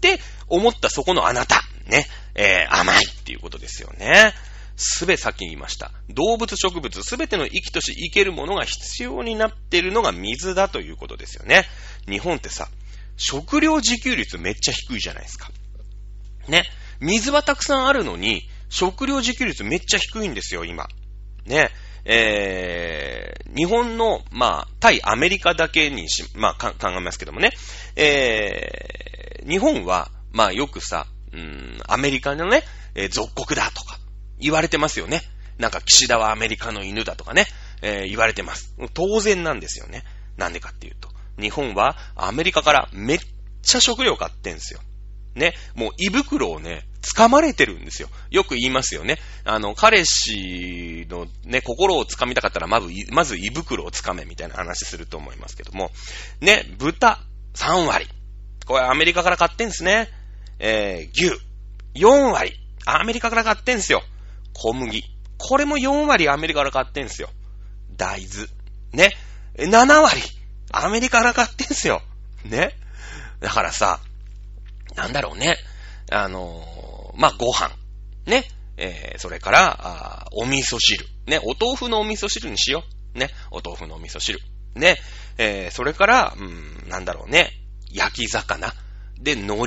[0.00, 1.62] て思ったそこのあなた。
[1.86, 2.06] ね。
[2.34, 4.34] えー、甘いっていうことですよね。
[4.76, 5.92] すべさっき言いました。
[6.08, 11.64] 動物植物すべての生きとし生けるものが必要になっているのが水だということですよね。
[12.08, 12.68] 日本ってさ、
[13.16, 15.50] 食料自給率めっちゃ低いじゃないですか。
[16.48, 16.64] ね。
[17.00, 20.88] 水はたくさんあるのに、食料自給率めっちゃ低いんですよ、今。
[21.46, 21.70] ね。
[22.04, 27.52] えー、日本の、まあ、対アメリカだけにし、まあ、考えますけどもね、
[27.96, 32.62] えー、日本は、まあ、よくさ、うん、アメリカのね、
[32.94, 33.98] えー、属国だとか、
[34.38, 35.22] 言われてますよね。
[35.58, 37.46] なんか、岸田はアメリカの犬だとかね、
[37.82, 38.74] えー、言われてます。
[38.92, 40.02] 当然なんですよね。
[40.36, 41.08] なんでかっていうと、
[41.40, 43.18] 日本はアメリカからめっ
[43.62, 44.80] ちゃ食料買ってんすよ。
[45.34, 48.08] ね、もう胃袋をね、掴まれてるんですよ。
[48.30, 49.18] よく言いますよね。
[49.44, 55.90] あの、彼氏のね、心を掴みたかったら、まず、まず胃袋を掴めみたいな話すると思いますけども。
[56.40, 57.20] ね、豚
[57.54, 58.08] 3割。
[58.66, 60.08] これアメリカから買ってんすね。
[60.58, 61.38] えー、牛
[61.94, 62.54] 4割。
[62.86, 64.02] アメリカから買ってんすよ。
[64.54, 65.04] 小麦。
[65.38, 67.28] これも4割アメリカから買ってんすよ。
[67.96, 68.48] 大豆。
[68.92, 69.16] ね。
[69.56, 70.22] 7割。
[70.72, 72.02] アメリカから買ってんすよ。
[72.44, 72.74] ね。
[73.40, 74.00] だからさ、
[74.96, 75.56] なんだろうね。
[76.10, 76.66] あの、
[77.16, 77.70] まあ、ご飯。
[78.26, 78.44] ね。
[78.76, 81.06] えー、それから、あお味噌汁。
[81.26, 81.38] ね。
[81.42, 82.84] お豆腐のお味噌汁にしよ
[83.14, 83.18] う。
[83.18, 83.30] ね。
[83.50, 84.40] お豆腐のお味噌汁。
[84.74, 84.96] ね。
[85.38, 87.50] えー、それから、うん、なんだろうね。
[87.90, 88.72] 焼き魚。
[89.20, 89.66] で、海苔。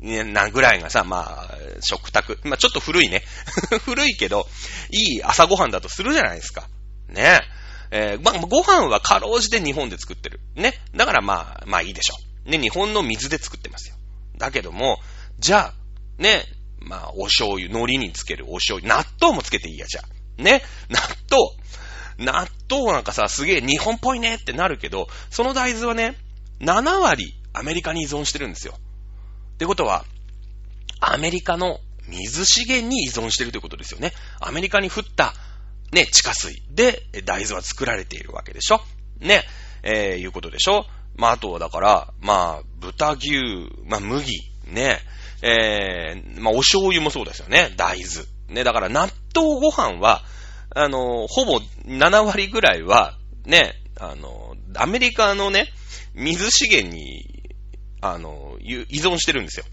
[0.00, 2.38] ね、なぐらいがさ、まあ、食卓。
[2.44, 3.24] まあ、ちょっと古いね。
[3.84, 4.48] 古いけど、
[4.90, 6.68] いい朝ごはんだとするじゃないですか。
[7.08, 7.40] ね。
[7.90, 10.40] えー、まあ、ご飯はかろうじて日本で作ってる。
[10.54, 10.78] ね。
[10.94, 12.14] だからまあ、まあいいでしょ
[12.46, 12.50] う。
[12.50, 13.96] ね、日本の水で作ってますよ。
[14.36, 15.00] だけども、
[15.38, 16.44] じゃあ、ね、
[16.88, 20.42] まあ、お醤油、海苔につけるお醤油、納豆もつけていいや、じゃあ。
[20.42, 20.98] ね、納
[21.30, 22.30] 豆。
[22.30, 26.16] 納豆なんかさ、すげえ日本っぽいねってなるけど、その大豆はね、
[26.60, 28.74] 7割アメリカに依存してるんですよ。
[28.76, 30.04] ってことは、
[31.00, 31.78] アメリカの
[32.08, 34.12] 水資源に依存してるということですよね。
[34.40, 35.34] アメリカに降った、
[35.92, 38.80] ね、地下水で大豆は作られているわけでしょ
[39.20, 39.44] ね、
[39.82, 40.86] えー、いうことでしょ
[41.16, 43.32] まあ、あとはだから、まあ、豚牛、
[43.84, 44.32] まあ、麦、
[44.66, 45.00] ね、
[45.42, 47.72] えー、まあ、お醤油もそうですよね。
[47.76, 48.26] 大豆。
[48.48, 50.22] ね、だから納豆ご飯は、
[50.74, 55.68] あの、ほぼ7割ぐらいは、ね、あの、アメリカのね、
[56.14, 57.42] 水資源に、
[58.00, 59.64] あの、依存してるんですよ。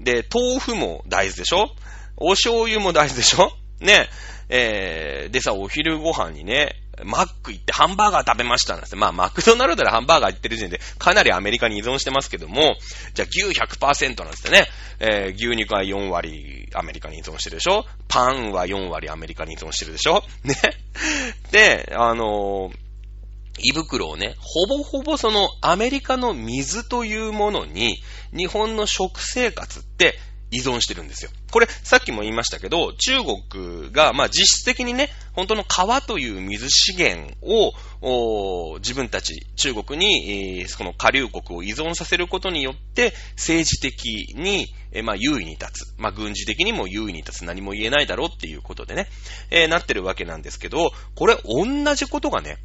[0.00, 1.70] で、豆腐も大豆でしょ？
[2.16, 3.52] お醤油も大豆でしょ？
[3.80, 4.08] ね、
[4.48, 8.96] えー、でさ、お昼ご飯にね、マック行ってハンバーガー食べましたなんて。
[8.96, 12.76] まあ、マクドナルドでハンバーガー行ってる時点で、かなりアメリカに依存してますけども、
[13.14, 14.66] じゃあ牛100%なんですね。
[15.00, 20.54] えー、牛肉は4割アメリカに依存してるでしょパンは4割アメリカに依存してるでしょね。
[21.52, 22.88] で、あのー、
[23.60, 28.00] 胃袋をね、ほぼほぼそのアメリカの水というものに、
[28.36, 30.16] 日本の食生活って
[30.50, 31.30] 依存してるんですよ。
[31.50, 33.18] これ、さっきも言いましたけど、中
[33.50, 45.94] 国が、まあ実質的にね、本当の川という水資源を、自分たち、中国に、えー、その下流国を依存させることによって、政治的に、えー、まあ優位に立つ。
[45.98, 47.44] まあ軍事的にも優位に立つ。
[47.44, 49.06] 何も言えないだろうっていうことでね、
[49.50, 52.58] えー、なってるわけなんですけど、これ同じことがね、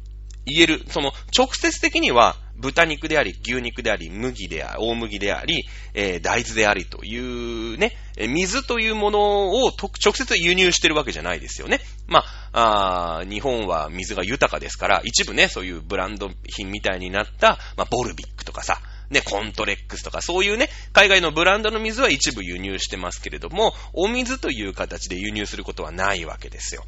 [0.46, 0.84] 言える。
[0.88, 11.80] その、直接的には、豚肉であり、牛肉であり、麦であり、大麦であり、えー、大豆でありというね、水というものを直接輸入してるわけじゃないですよね。
[12.06, 18.80] まあ、あ日本は水が豊かですから、一部ね、そういうブランド品みたいになった、まあ、ボルビックとかさ、
[19.10, 26.84] ね、コントレックスとか、そういうね、海外のブランドの水は一部輸入してますけれども、お水という形で輸入することはないわけですよ。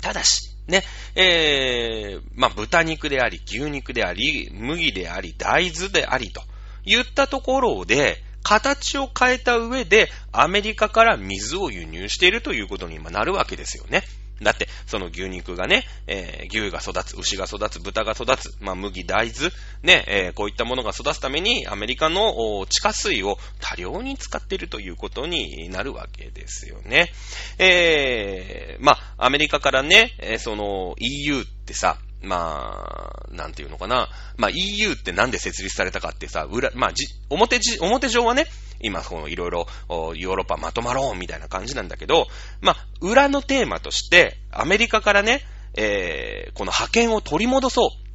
[0.00, 0.82] ただし、ね、
[1.14, 6.42] えー、まあ、豚肉であり、牛肉であり、麦であり、大豆でありと
[6.84, 14.02] 言ったところで、形を変えた上で、アメリカから水を輸入しているということに今なるわけですよね。
[14.42, 19.50] だって、その牛肉がね、えー、牛が育つ、牛が育つ、豚が育つ、まあ、麦、大豆、
[19.82, 27.12] ね、えー、こういったものが育つために、アメリカの地下水を多量に使っているということになるわけですよね。
[27.58, 34.08] えー、まあ、アメリカからね、えその EU ってさ、まあ、なんていうのかな。
[34.36, 38.46] まあ EU ってなんで設立されたかってさ、裏、まあじ、表じ、表上はね、
[38.80, 42.26] 今、このいろいろ、ヨーロッパまとまろうみたいな感じなんだけど、
[42.60, 45.42] まあ、裏のテーマとして、アメリカからね、
[45.74, 48.09] えー、この覇権を取り戻そう。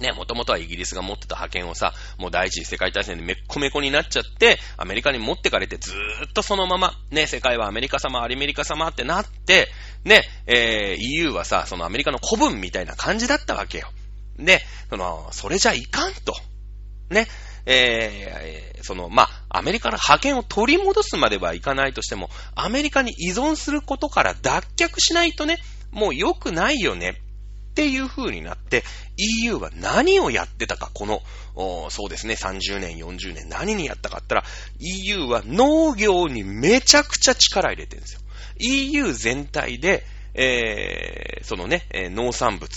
[0.00, 9.68] ね、もともとはイギリスが持ってた覇権をさ、もう第一次世界大戦でめっこめこになっちゃって、アメリカに持ってかれてずーっとそのまま、ね、世界はアメリカ様、アリメリカ様ってなって、
[10.04, 13.90] ね、えー、EU はさ、そのアメリカの古文みたいな感じだったわけよ。
[14.38, 16.34] で、その、それじゃいかんと。
[17.10, 17.28] ね、
[17.66, 25.58] えー、その、まあ、アメリカの覇権を取り戻すまではいかないとしても、アメリカに依存することから脱却しないとね、
[25.90, 27.20] もう良くないよね。
[27.72, 28.84] っていう風になって、
[29.16, 31.22] EU は何をやってたか、この、
[31.90, 34.44] そうですね、30年、40年、何にやったかったら、
[34.78, 38.20] EU は農業にめちゃくちゃ力入れてるんですよ。
[38.58, 40.04] EU 全体で、
[40.34, 42.70] えー、そのね、えー、農産物、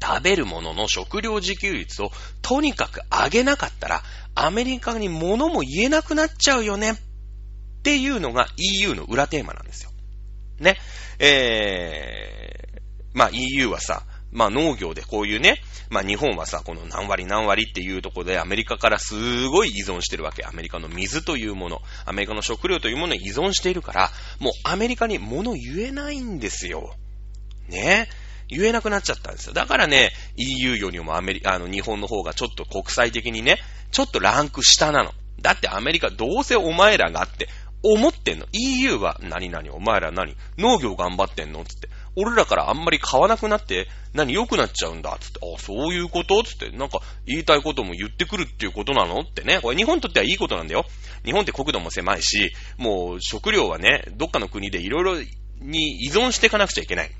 [0.00, 4.02] 食べるものの食料自給率をとにかく上げなかったら、
[4.36, 6.96] アメリカに物も言えなくなっちゃうよねっ
[7.82, 9.90] ていうのが EU の裏テーマなんですよ。
[10.60, 10.76] ね。
[11.18, 12.67] え、
[13.18, 15.60] まあ EU はさ、まあ農業でこういうね、
[15.90, 20.44] まあ日本はさ、この何割何割っていうところでアメリカからすごい依存してるわけ。
[20.44, 26.94] アメリカの水というもの、アメリカの食料というものに依存しているから、もうアメリカに物言えないんですよ。
[27.68, 28.08] ね？
[28.48, 29.52] 言えなくなっちゃったんですよ。
[29.52, 33.58] だからね、EU よりもアメリ、あの、日本の方がちょっと国際的にね、
[33.90, 35.12] ちょっとランク下なの。
[35.42, 37.48] だってアメリカどうせお前らがって
[37.82, 38.46] 思ってんの。
[38.52, 40.34] EU は何々お前ら何？
[40.56, 41.64] 農業頑張ってんの？
[41.64, 41.88] つって。
[42.16, 45.40] 俺らからあんまり買わなくなって、何良くなっちゃうんだつって。
[45.42, 46.42] あ、そういうこと？
[46.42, 46.70] つって。
[46.70, 49.20] なんか言いたいことも言ってくるっていうことなの？
[49.20, 49.60] ってね。
[49.60, 50.84] これ日本にとってはいいことなんだよ。
[51.24, 55.16] 日本って国土も狭いし、もう食料はね、どっかの国でいろいろ
[55.60, 57.10] に依存していかなくちゃいけない。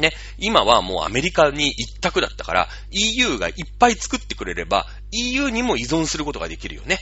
[0.00, 6.98] ね、今はもうアメリカに一択だったから、EU がいっぱい作ってくれれば、EU にも依存することができるよね。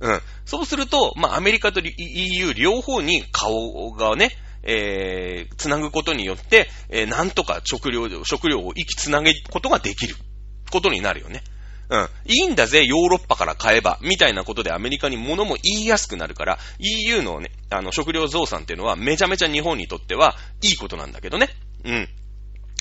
[0.00, 0.20] うん。
[0.44, 4.32] そうすると、まあ、アメリカと EU 両方に顔がね、
[4.62, 10.16] えー、つなぐことによって、えー、なんとか食料、食料を生きつなげることができる
[10.70, 11.42] ことになるよね。
[11.88, 12.08] うん。
[12.26, 21.50] いいんだぜ、ヨーロッパから買えば、みたいなことでアメリカに物も言いやすくなるから、EU のね、あの、食料増産っていうのはめちゃめちゃ日本にとってはいいことなんだけどね。
[21.84, 22.08] うん。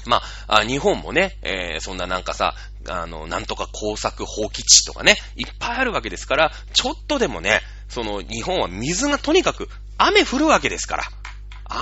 [0.06, 2.56] まあ、日本もね、えー、そんななんかさ、
[2.88, 11.04] あの、なんとか工作放棄地とかね、いっぱいあるわけですから、ちょっとでもね、その、日本は水がとにかく、雨降るわけですから。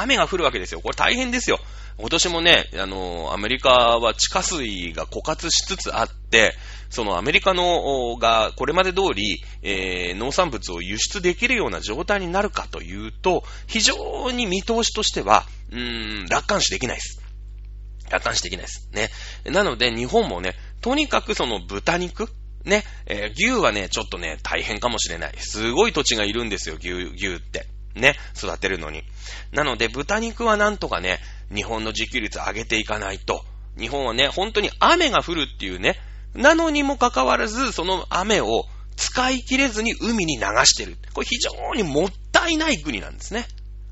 [0.02, 0.82] 雨が降るわけですよ。
[0.82, 1.60] これ大変ですよ。
[1.98, 6.56] 今年もね、あの、アメリカは地下水が枯渇しつつあって、
[6.90, 17.22] そのアメリカの、が、これまで通り、えー、農産物を輸出できるような状態になるかというと、非常に見通しとしては、うーん、楽観視できないです。
[18.10, 18.90] 楽観視できないです。
[18.94, 19.10] ね。
[19.52, 22.30] なので、日本もね、とにかくその豚肉
[22.64, 25.34] ね、えー、牛はね、ちょっとね、大変かもしれない。
[25.38, 27.68] すごい土地がいるんですよ、牛、牛って。
[27.96, 29.04] ね、育てるのに。
[29.52, 31.20] なので、豚肉はなんとかね、
[31.54, 33.44] 日本の自給率上げていかないと。
[33.78, 36.00] 日本はね、本当に雨が降るっていうね、
[36.34, 38.66] なのにもかかわらず、その雨を
[38.96, 40.98] 使い切れずに海に流してる。
[41.14, 43.48] これ非常にもったいない国なんですね。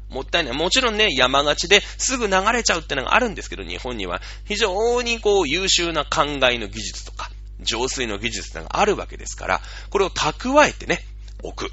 [0.09, 0.53] もったいない。
[0.53, 7.29] もちろんね、山がちですぐ流れちゃうってのがあるんですけど、日本には非常にこう優秀な灌漑の技術とか、
[7.61, 10.99] 浄水の技術ってのがあるわけですから、これを蓄えてね、
[11.43, 11.71] 置く。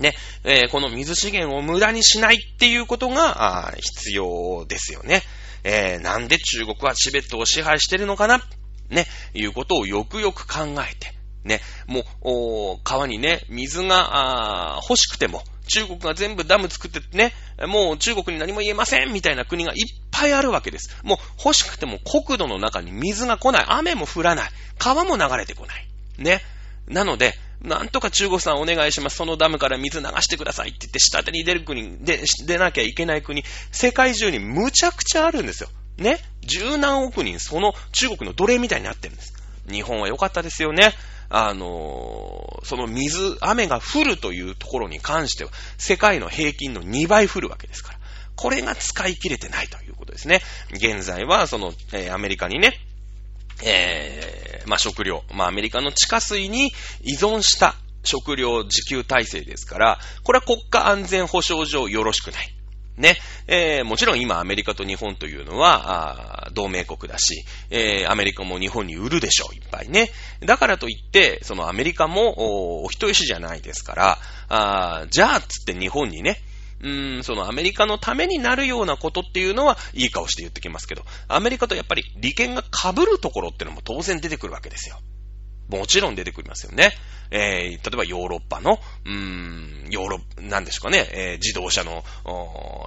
[0.00, 0.14] ね、
[0.44, 5.22] えー、この水資源を無駄にしないっていうことが、必要ですよね。
[5.62, 8.42] えー、なんで中国はチベットを支配してるのかな？
[8.90, 11.14] ね、いうことをよくよく考えて、
[11.44, 12.00] ね、も
[12.76, 17.32] う、川にね、水が欲しくても、中国が全部ダム作ってね、
[17.66, 19.78] もう中国に何も言えませんみたいな国がいっ
[20.10, 20.94] ぱいあるわけです。
[21.02, 23.64] もう欲しくても国土の中に水が来ない。
[23.66, 24.50] 雨も降らない。
[24.76, 25.88] 川も流れてこない。
[26.18, 26.42] ね。
[26.86, 27.32] なので、
[27.64, 29.16] なんとか中国さんお願いします。
[29.16, 33.42] そのダムから水流してくださいって言って、下手に出る国、で、出なきゃいけない国、
[33.72, 35.70] 世界中にむちゃくちゃあるんですよ。
[35.96, 36.18] ね？
[36.42, 39.32] 十何億人、その中国の奴隷みたいになってるんです。
[39.70, 40.92] 日本は良かったですよね。
[41.30, 47.98] あのー、その水、雨が降るというところに関しては、世界の平均の2倍降るわけですから。
[48.36, 50.42] これが使い切れてないということですね。
[50.72, 52.78] 現在は、その、えー、アメリカにね、
[53.62, 62.54] えー、まあ、食料、まあ、アメリカの地下水に依存した食料自給体制ですから、これは国家安全保障上よろしくない。
[62.96, 63.16] ね。
[63.46, 70.10] えー、もちろん今アメリカと日本というのは、同盟国だし、えー、アメリカも日本に売るでしょう、いっぱいね。
[70.40, 76.40] だからといって、そのアメリカもお人よしじゃないですから、あじゃあ、つって日本にね、
[76.80, 84.98] うーん、そのアメリカのためになるようなことっていうのは、いい顔して言ってきますけど、アメリカとやっぱり利権が被るところっていうのも当然出てくるわけですよ。
[85.68, 86.92] もちろん出てくりますよね。
[87.30, 92.04] えー、例えばヨーロッパの、うーん、ヨーロッ、なんですかね、えー、自動車の、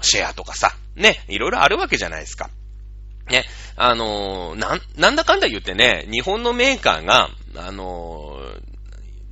[0.04, 2.50] シェアとかさ、ね、いろいろあるわけじゃないですか。
[3.30, 8.38] ね、あのー、なん、なんだかんだ言ってね、日本のメーカーが、あの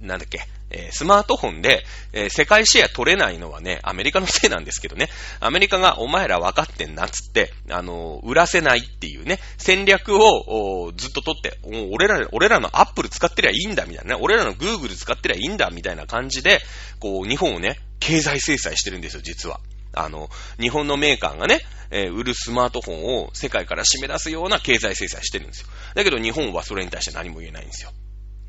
[0.02, 5.10] ー、なんだっけ、えー、スマートフォンで、えー、世界シェア取れないのはね、アメリカのせいなんですけどね、
[5.40, 11.58] アメリカがお前ら分かってんなっつって、あのー、売らせないっていうね、戦略をずっと取って、
[11.92, 16.60] 俺ら、俺らのアップル使ってりゃいいんだみたいなね、俺らのグーグル使ってりゃいいんだみたいな感じで、
[17.00, 19.60] こう、日本をね、経済制裁してるんですよ、実は。
[19.94, 21.62] あの、日本のメーカーがね、
[21.92, 25.68] えー、売るスマートフォンを世界から締め出すような経済制裁してるんですよ。
[25.94, 27.92] だけど日本はそれに対して何も言えないんですよ。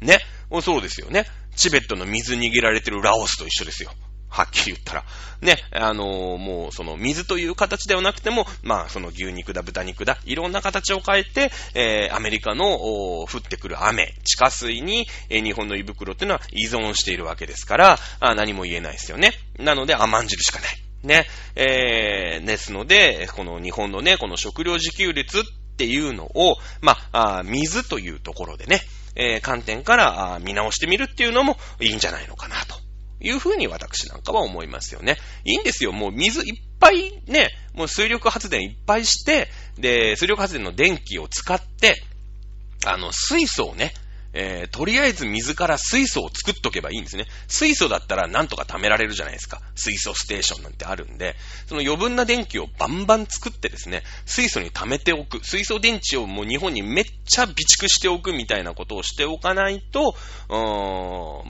[0.01, 0.18] ね。
[0.62, 1.26] そうですよね。
[1.57, 3.90] チベットの水握られてるラオスと一緒ですよ。
[4.28, 5.05] はっきり言ったら。
[5.40, 19.32] ね、あのー、もう、その、水という形ではなくても、まあ、その牛肉だ、豚肉だ、いろんな形を変えて、えー、アメリカの、降ってくる雨、地下水に、えー、日本の胃袋っていうのは依存しているわけですから、あ何も言えないですよね。
[19.59, 20.68] なので、甘んじるしかない。
[21.03, 25.42] ね、えー、ですので、この日本のね、この食料自給率っ
[25.76, 28.80] ていうのを、まあ、水というところでね、
[29.16, 32.86] えー、観点から見直してみるっていうのもいいんじゃないのかなと。
[33.18, 35.16] いうふうに私なんかは思いますよね。
[35.44, 35.92] いいんですよ。
[35.92, 39.48] もう水いっぱいね、もう水力発電いっぱいして、
[39.78, 42.02] で、水力発電の電気を使って、
[42.84, 43.94] あの、水素をね、
[44.39, 47.24] えー、とりあえず水から水素を作っとけばいいんですね。
[47.49, 49.62] 水素だったらなんとか貯められるじゃないですか。
[49.74, 55.43] 水素ステーションなんてあるんで、その余分な電気をバンバン作ってですね、水素に貯めておく。
[55.43, 60.12] 水素電池をもう日本にめっちゃ備蓄しておくみたいなことをしておかないと、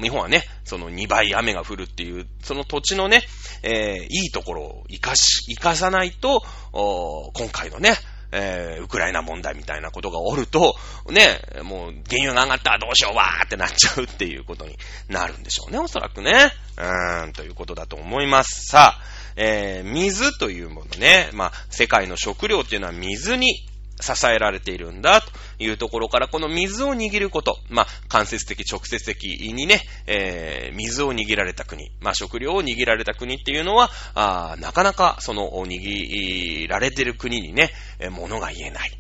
[0.00, 3.22] 日本はね、その2倍雨が降るっていう、その土地のね、
[3.64, 7.96] えー、いいところを活かし、活かさないと、今回のね、
[8.38, 10.76] えー、ウクライナ問題みたいなことがおると、
[11.08, 14.76] ね、もう原油が上がったらどうしようわーってなっちゃうっていうことに
[15.08, 16.52] なるんでしょうね、おそらくね。
[16.76, 18.70] うーん、ということだと思います。
[18.70, 19.00] さあ、
[19.36, 23.66] えー、水というものね、まあ、世界の食料っていうのは水に
[24.00, 38.90] 支えられているんだというところから、この水を握ること、まあ、間接的、直接的にね、えー、水を握られた国、まあ、食料を握られた国っていうのは、あなかなかその握られてる国にね、えー、物が言えない。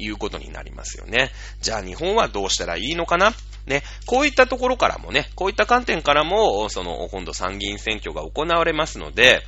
[0.00, 1.32] いうことになりますよね。
[1.60, 3.32] じゃあ日本はどうしたらいいのかな？
[3.66, 9.42] ね、こういったところからもね、こういった観点からも、その、今度参議院選挙が行われますので、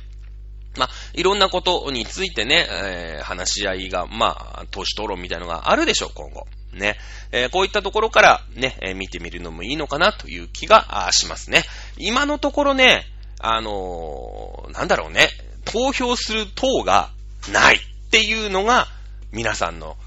[0.77, 6.47] まあ、いろんなことについてね、えー、話し合いが、まあ、党首討論みたいなのがあるでしょう、今後。
[6.73, 6.97] ね。
[7.33, 11.63] えー、こういったところからね、えー、見てみるのもいいのかなという気がしますね。
[11.97, 13.05] 今のところね、
[13.39, 15.29] あのー、なんだろうね、
[15.65, 17.09] 投票する党が
[17.51, 17.79] ないっ
[18.09, 18.87] ていうのが、
[19.31, 19.97] 皆さんの、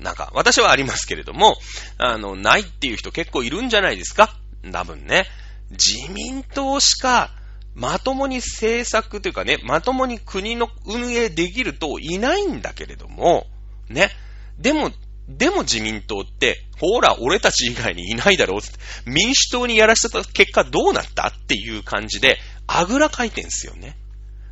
[0.00, 1.56] なんか、私はありますけれども、
[1.98, 4.34] あの、ないっていう人結構いるんじゃないですか？
[4.70, 5.26] 多分ね。
[5.70, 7.30] 自民党しか、
[7.74, 13.46] まともに政策というかね、まともに国の運営できるといないんだけれども、
[13.88, 14.10] ね。
[14.58, 14.90] でも、
[15.28, 18.68] でも自民党って、ほら、俺たち以外にいないだろうって、
[19.06, 21.28] 民主党にやらせた結果どうなった？
[21.28, 23.96] っていう感じで、あぐらかいてんすよね。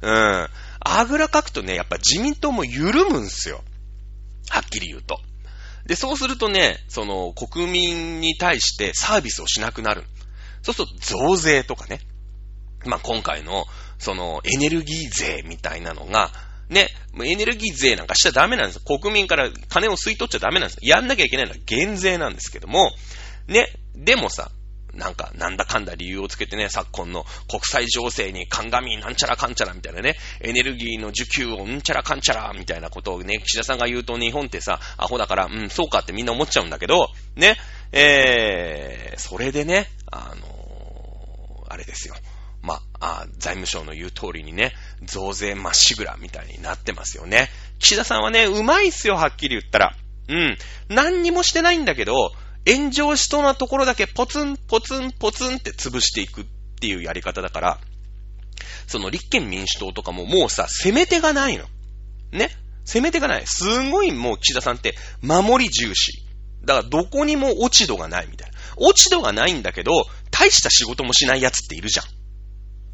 [0.00, 0.48] うん。
[0.80, 3.62] あぐらかくとね、やっぱ自民党も緩むんすよ。
[4.48, 5.20] はっきり言うと。
[5.86, 10.04] で、そうするとね、その、国民に対してサービスをしなくなる。
[10.62, 12.00] そうすると、増税とかね。
[12.84, 13.66] まあ、今回の、
[13.98, 16.30] その、エネルギー税みたいなのが、
[16.68, 16.88] ね、
[17.24, 18.80] エネルギー税なんかしちゃダメなんです。
[18.80, 20.78] 国民から金を吸い取っちゃダメなんです。
[20.82, 22.92] やんなきゃいけないのは減税なんですけども、
[23.48, 23.66] ね、
[23.96, 24.50] でもさ、
[24.94, 37.56] なんか、なんだかんだ理由をつけてね、昨今の国際情勢に鑑みなんちゃらかんちゃらみたいなね、エネルギーの需給をうんちゃらかんちゃらみたいなことをね、岸田さんが言うと日本ってさ、アホだから、うん、そうかってみんな思っちゃうんだけど、ね、
[37.92, 42.14] えー、それでね、あのー、あれですよ。
[42.62, 47.48] まあ、財務省の言う通りにね、増税まっしぐらみたいになってますよね。
[47.78, 49.96] 岸田さんはね、うまいっすよ、はっきり言ったら。
[50.28, 50.58] うん。
[50.88, 52.32] 何にもしてないんだけど、
[52.68, 56.44] 炎上しそうなところだけポツンポツンポツンって潰していくっ
[56.80, 57.78] ていうやり方だから、
[58.86, 61.64] その立憲民主党とかももうさ、攻め手がないの。
[62.32, 62.50] ね
[62.84, 63.42] 攻め手がない。
[63.46, 66.22] すごいもう岸田さんって守り重視。
[66.64, 68.56] だからどこにも落ち度がないみたいな。
[68.76, 69.92] 落ち度がないんだけど、
[70.30, 72.19] 大した仕事もしない奴っているじゃん。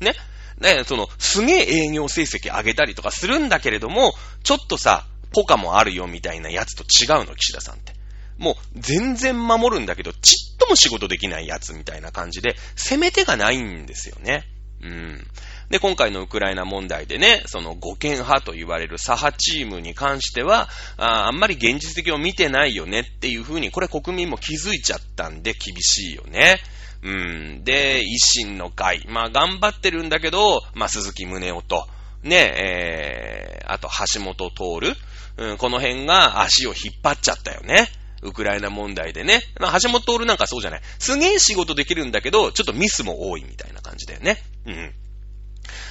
[0.00, 0.14] ね
[0.60, 7.94] ね、その、すげえ営業成績上げたりとかするんだけれども、ちょっとさ、ポカもあるよみたいなやつと違うの、岸田さんって。
[8.38, 14.44] もう全然守るんだけど、ちっとも仕事できないやつみたいな感じで、攻め手がないんですよね。
[14.82, 15.26] うん。
[15.68, 26.60] で、今回のウクライナ問題でね、その護憲派と言われる左派チームに関しては、ああんまり現実的を見てないよねっていうふうに、これ国民も気づいちゃったんで厳しいよね。
[27.06, 27.64] うん。
[27.64, 29.06] で、維新の会。
[29.08, 31.86] まあ頑張ってるんだけど、まあ鈴木宗男と、
[32.24, 34.96] ね、えー、あと橋本徹。
[35.38, 37.88] うん、この辺が足を引っ張っちゃったよね。
[38.22, 39.42] ウクライナ問題でね。
[39.60, 40.80] まあ、橋本徹なんかそうじゃない。
[40.98, 44.42] すげえ仕事できるんだけど、ちょっとミスも多いみたいな感じだよね。
[44.66, 44.94] うん。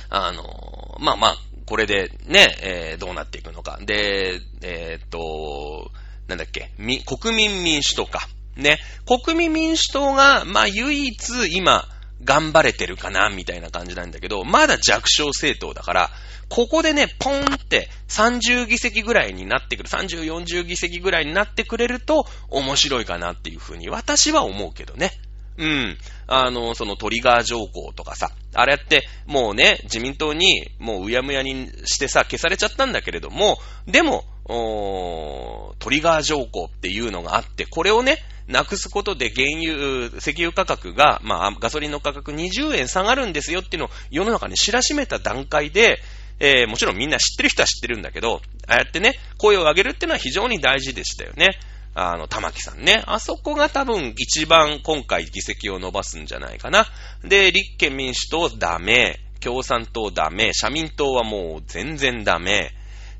[0.09, 3.79] あのまあまあ、これでね、えー、どうなっていくのか。
[3.81, 5.91] で、えー、っと、
[6.27, 8.27] なんだっけ、み、国民民主党か。
[8.55, 8.79] ね。
[9.05, 11.15] 国民民主党が、まあ唯一
[11.51, 11.87] 今、
[12.23, 16.11] 頑張れてるかな、みたいな感じなんだけど、まだ弱小政党だから、
[16.49, 25.11] ここでね、ポンって30議席ぐらいになってくる、30、40議席ぐらいになってくれると面白いかなっていうふうに私は思うけどね。
[25.57, 25.97] うん。
[26.27, 33.57] あの、そのトリガー条項とかさ、あれやって、もうね、自民党にもううやむやにしてさ、消されちゃったんだけれども、
[33.87, 34.25] でも、
[35.79, 38.17] トリガー条項っていうのがあって、これをね、
[38.47, 45.99] なくすことで原油、石油価格が、まあ、ガソリンの価格20円下がるんですよっていうのを世の中に知らしめた段階で、
[46.39, 51.57] えー、もちろんみんな知ってる人は知ってるんだけど、ああやってね、声を上げるっていうのは非常に大事でしたよね。
[51.95, 53.03] あの、玉木さんね。
[53.07, 56.85] あそこが多分一番今回議席を伸ばすんじゃないかな。
[57.23, 59.21] で、立憲民主党ダメ。
[59.39, 60.53] 共産党ダメ。
[60.53, 62.71] 社民党はもう全然ダメ。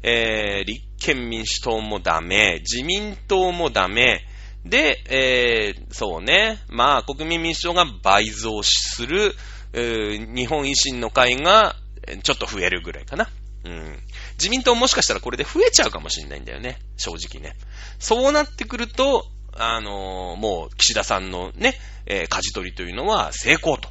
[0.03, 2.59] えー、立憲民主党もダメ。
[2.59, 4.25] 自民党もダメ。
[4.65, 6.59] で、えー、そうね。
[6.67, 9.33] まあ、国民民主党が倍増する。
[9.73, 11.75] 日本維新の会が
[12.23, 13.29] ちょっと増えるぐらいかな。
[13.65, 13.99] うん。
[14.37, 16.79] 自民党もしかしたらこれで増えちゃうかもしれないんだよね。
[16.97, 17.55] 正直ね。
[17.99, 21.75] そうなってくると、あのー、もう岸田さんのね、
[22.05, 23.89] えー、舵取りというのは成功と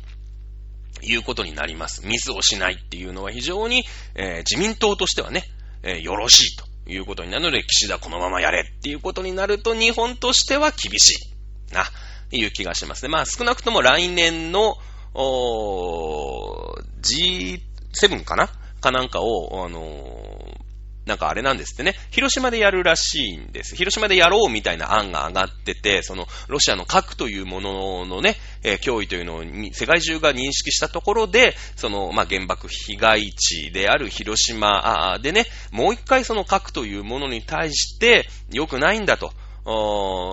[1.02, 2.06] いうことになります。
[2.06, 3.84] ミスをしないっていうのは非常に、
[4.14, 5.44] えー、自民党としてはね、
[5.82, 11.74] えよろしいということになるので、岸田このままやれっていうことになると日本としては厳しい。
[11.74, 11.84] な、
[12.30, 13.08] いう気がしますね。
[13.10, 14.76] まあ少なくとも来年の、
[15.14, 17.60] お G
[18.00, 18.50] 7かな
[18.84, 23.76] かなんかを、あのー、なんかあれなんですってね、広島でやるらしいんです。
[23.76, 39.32] 広島でやろうみたいな案が上がってて、その、ロシアの核というもののね、えー、脅威というのを世界中が認識したところで、その、まあ、原爆被害地である広島でね、もう一回その核というものに対して良くないんだと。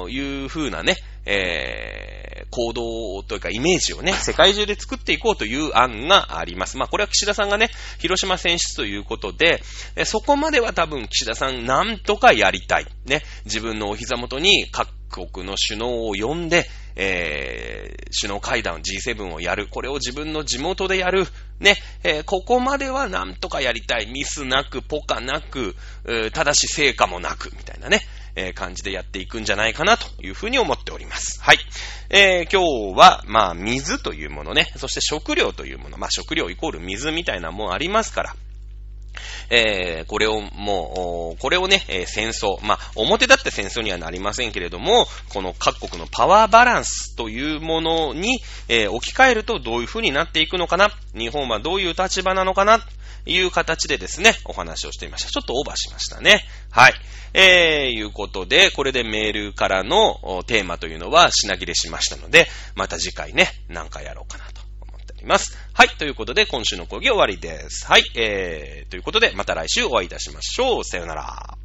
[0.09, 6.77] いう風なね、えー、行動というかイメージをね、世界中で作っていこうという案があります。
[6.77, 7.69] まあこれは岸田さんがね、
[7.99, 9.61] 広島選出ということで、
[10.05, 12.87] そこまでは多分岸田さんなんとかやりたい。
[13.05, 19.67] ね、自分のお膝元に各国の首脳を呼んで、えー、首脳会談 G7 をやる。
[19.67, 21.27] これを自分の地元でやる。
[21.59, 24.11] ね、えー、ここまではなんとかやりたい。
[24.11, 25.75] ミスなく、ポカなく、
[26.33, 28.01] ただし成果もなく、みたいなね。
[28.35, 31.41] えー、感じでやっていくんじゃないかなというふうに思っております。
[31.41, 31.59] はい。
[32.09, 38.35] えー、今日は、まあ、水というものね、そして食料というもの、まあ、食料イコール水みたいなもんありますから、
[39.49, 52.79] えー、これをもう、これをね、えー、戦争、まあ、表立って戦争にはなりませんけれども、この各国のパワーバランスというものに、えー、置き換えるとどういう風になっていくのかな、日本はどういう立場なのかな、
[53.25, 55.29] いう形でですね、お話をしてみました。
[55.29, 56.43] ちょっとオーバーしましたね。
[56.71, 56.93] はい。
[57.33, 65.57] えー、いうことで、これでメールからのテーマというのは品切れしましたので、また次回ね、何回やろうかなと思っております。
[65.73, 65.89] はい。
[65.89, 67.85] ということで、今週の講義終わりです。
[67.87, 68.03] はい。
[68.15, 70.83] えー、ということで、また来週お会いいたしましょう。
[70.83, 71.60] さよなら。